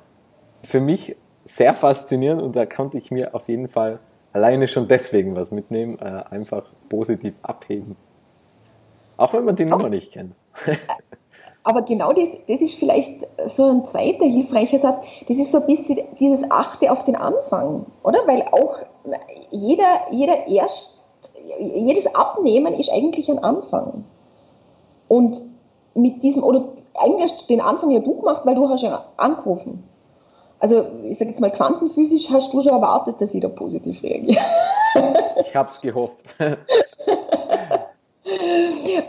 für 0.63 0.81
mich 0.81 1.15
sehr 1.45 1.73
faszinierend 1.73 2.41
und 2.41 2.55
da 2.55 2.65
konnte 2.65 2.97
ich 2.97 3.11
mir 3.11 3.33
auf 3.33 3.47
jeden 3.47 3.67
Fall 3.67 3.99
alleine 4.33 4.67
schon 4.67 4.87
deswegen 4.87 5.35
was 5.35 5.51
mitnehmen, 5.51 5.97
äh, 5.99 6.23
einfach 6.29 6.63
positiv 6.89 7.33
abheben. 7.41 7.95
Auch 9.17 9.33
wenn 9.33 9.45
man 9.45 9.55
die 9.55 9.65
Nummer 9.65 9.89
nicht 9.89 10.11
kennt. 10.11 10.33
aber 11.63 11.81
genau 11.81 12.13
das, 12.13 12.29
das 12.47 12.61
ist 12.61 12.75
vielleicht 12.75 13.27
so 13.47 13.65
ein 13.65 13.87
zweiter 13.87 14.25
hilfreicher 14.25 14.79
Satz. 14.79 15.05
Das 15.27 15.37
ist 15.37 15.51
so 15.51 15.59
ein 15.59 15.67
bisschen 15.67 15.99
dieses 16.19 16.49
Achte 16.49 16.91
auf 16.91 17.03
den 17.05 17.15
Anfang, 17.15 17.85
oder? 18.03 18.19
Weil 18.25 18.43
auch 18.51 18.79
jeder, 19.51 20.01
jeder 20.11 20.47
erst, 20.47 20.98
jedes 21.59 22.13
Abnehmen 22.15 22.73
ist 22.75 22.91
eigentlich 22.91 23.29
ein 23.29 23.39
Anfang. 23.39 24.03
Und 25.07 25.41
mit 25.95 26.23
diesem, 26.23 26.43
oder 26.43 26.63
eigentlich 26.93 27.31
hast 27.31 27.41
du 27.41 27.47
den 27.47 27.61
Anfang 27.61 27.91
ja 27.91 27.99
du 27.99 28.15
gemacht, 28.15 28.41
weil 28.45 28.55
du 28.55 28.69
hast 28.69 28.83
ja 28.83 29.05
angerufen. 29.17 29.83
Also 30.59 30.85
ich 31.03 31.17
sage 31.17 31.31
jetzt 31.31 31.39
mal 31.39 31.51
quantenphysisch 31.51 32.29
hast 32.29 32.53
du 32.53 32.61
schon 32.61 32.73
erwartet, 32.73 33.15
dass 33.19 33.33
ich 33.33 33.41
da 33.41 33.47
positiv 33.47 34.01
reagiere. 34.03 34.41
Ich 35.39 35.55
habe 35.55 35.69
es 35.69 35.79
gehofft. 35.79 36.25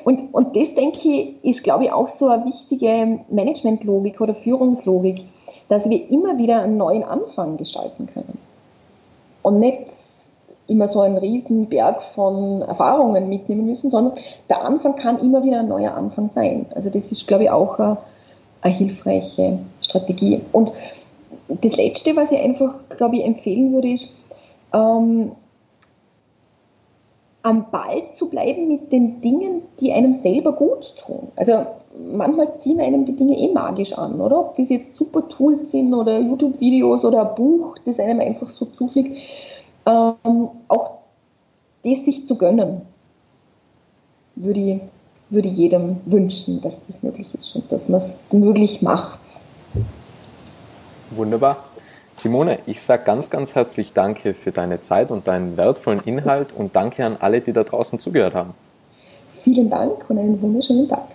Und, 0.04 0.32
und 0.32 0.56
das, 0.56 0.74
denke 0.74 0.98
ich, 1.08 1.44
ist, 1.44 1.62
glaube 1.62 1.84
ich, 1.84 1.92
auch 1.92 2.08
so 2.08 2.28
eine 2.28 2.44
wichtige 2.46 3.20
Managementlogik 3.28 4.20
oder 4.20 4.34
Führungslogik, 4.34 5.24
dass 5.68 5.88
wir 5.88 6.08
immer 6.10 6.38
wieder 6.38 6.62
einen 6.62 6.76
neuen 6.76 7.04
Anfang 7.04 7.56
gestalten 7.56 8.06
können. 8.06 8.38
Und 9.42 9.60
nicht 9.60 9.92
immer 10.70 10.88
so 10.88 11.00
einen 11.00 11.18
riesen 11.18 11.66
Berg 11.66 12.02
von 12.14 12.62
Erfahrungen 12.62 13.28
mitnehmen 13.28 13.66
müssen, 13.66 13.90
sondern 13.90 14.14
der 14.48 14.62
Anfang 14.64 14.96
kann 14.96 15.20
immer 15.20 15.44
wieder 15.44 15.60
ein 15.60 15.68
neuer 15.68 15.94
Anfang 15.94 16.30
sein. 16.34 16.66
Also 16.74 16.88
das 16.88 17.10
ist, 17.10 17.26
glaube 17.26 17.44
ich, 17.44 17.50
auch 17.50 17.78
eine, 17.78 17.96
eine 18.62 18.74
hilfreiche 18.74 19.58
Strategie. 19.82 20.40
Und 20.52 20.72
das 21.48 21.76
Letzte, 21.76 22.16
was 22.16 22.30
ich 22.30 22.40
einfach, 22.40 22.74
glaube 22.96 23.16
ich, 23.16 23.24
empfehlen 23.24 23.72
würde, 23.72 23.90
ist, 23.90 24.08
ähm, 24.72 25.32
am 27.42 27.70
Ball 27.70 28.02
zu 28.12 28.28
bleiben 28.28 28.68
mit 28.68 28.92
den 28.92 29.20
Dingen, 29.20 29.62
die 29.80 29.92
einem 29.92 30.14
selber 30.14 30.52
gut 30.52 30.94
tun. 30.96 31.28
Also 31.36 31.64
manchmal 32.12 32.58
ziehen 32.58 32.80
einem 32.80 33.04
die 33.04 33.16
Dinge 33.16 33.36
eh 33.38 33.52
magisch 33.52 33.92
an, 33.94 34.20
oder? 34.20 34.38
Ob 34.38 34.56
das 34.56 34.68
jetzt 34.68 34.96
super 34.96 35.26
Tools 35.28 35.70
sind 35.70 35.92
oder 35.94 36.18
YouTube-Videos 36.18 37.04
oder 37.04 37.28
ein 37.28 37.34
Buch, 37.34 37.76
das 37.84 37.98
einem 37.98 38.20
einfach 38.20 38.48
so 38.48 38.66
zufliegt. 38.66 39.16
Ähm, 39.90 40.50
auch 40.68 40.98
das 41.82 42.04
sich 42.04 42.26
zu 42.26 42.36
gönnen, 42.36 42.82
würde 44.36 44.60
ich, 44.60 44.80
würde 45.30 45.48
jedem 45.48 45.96
wünschen, 46.06 46.60
dass 46.60 46.74
das 46.86 47.02
möglich 47.02 47.34
ist 47.34 47.54
und 47.56 47.70
dass 47.72 47.88
man 47.88 48.00
es 48.00 48.16
möglich 48.32 48.82
macht. 48.82 49.18
Wunderbar. 51.10 51.56
Simone, 52.14 52.58
ich 52.66 52.82
sage 52.82 53.04
ganz, 53.04 53.30
ganz 53.30 53.54
herzlich 53.54 53.92
Danke 53.92 54.34
für 54.34 54.52
deine 54.52 54.80
Zeit 54.80 55.10
und 55.10 55.26
deinen 55.26 55.56
wertvollen 55.56 56.00
Inhalt 56.04 56.48
und 56.54 56.76
danke 56.76 57.04
an 57.04 57.16
alle, 57.18 57.40
die 57.40 57.52
da 57.52 57.64
draußen 57.64 57.98
zugehört 57.98 58.34
haben. 58.34 58.54
Vielen 59.42 59.70
Dank 59.70 60.08
und 60.08 60.18
einen 60.18 60.40
wunderschönen 60.40 60.88
Tag. 60.88 61.08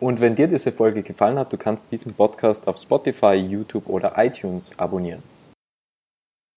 und 0.00 0.20
wenn 0.20 0.34
dir 0.34 0.48
diese 0.48 0.72
Folge 0.72 1.02
gefallen 1.02 1.38
hat, 1.38 1.52
du 1.52 1.56
kannst 1.56 1.92
diesen 1.92 2.14
Podcast 2.14 2.66
auf 2.66 2.78
Spotify, 2.78 3.34
YouTube 3.34 3.88
oder 3.88 4.14
iTunes 4.16 4.72
abonnieren. 4.76 5.22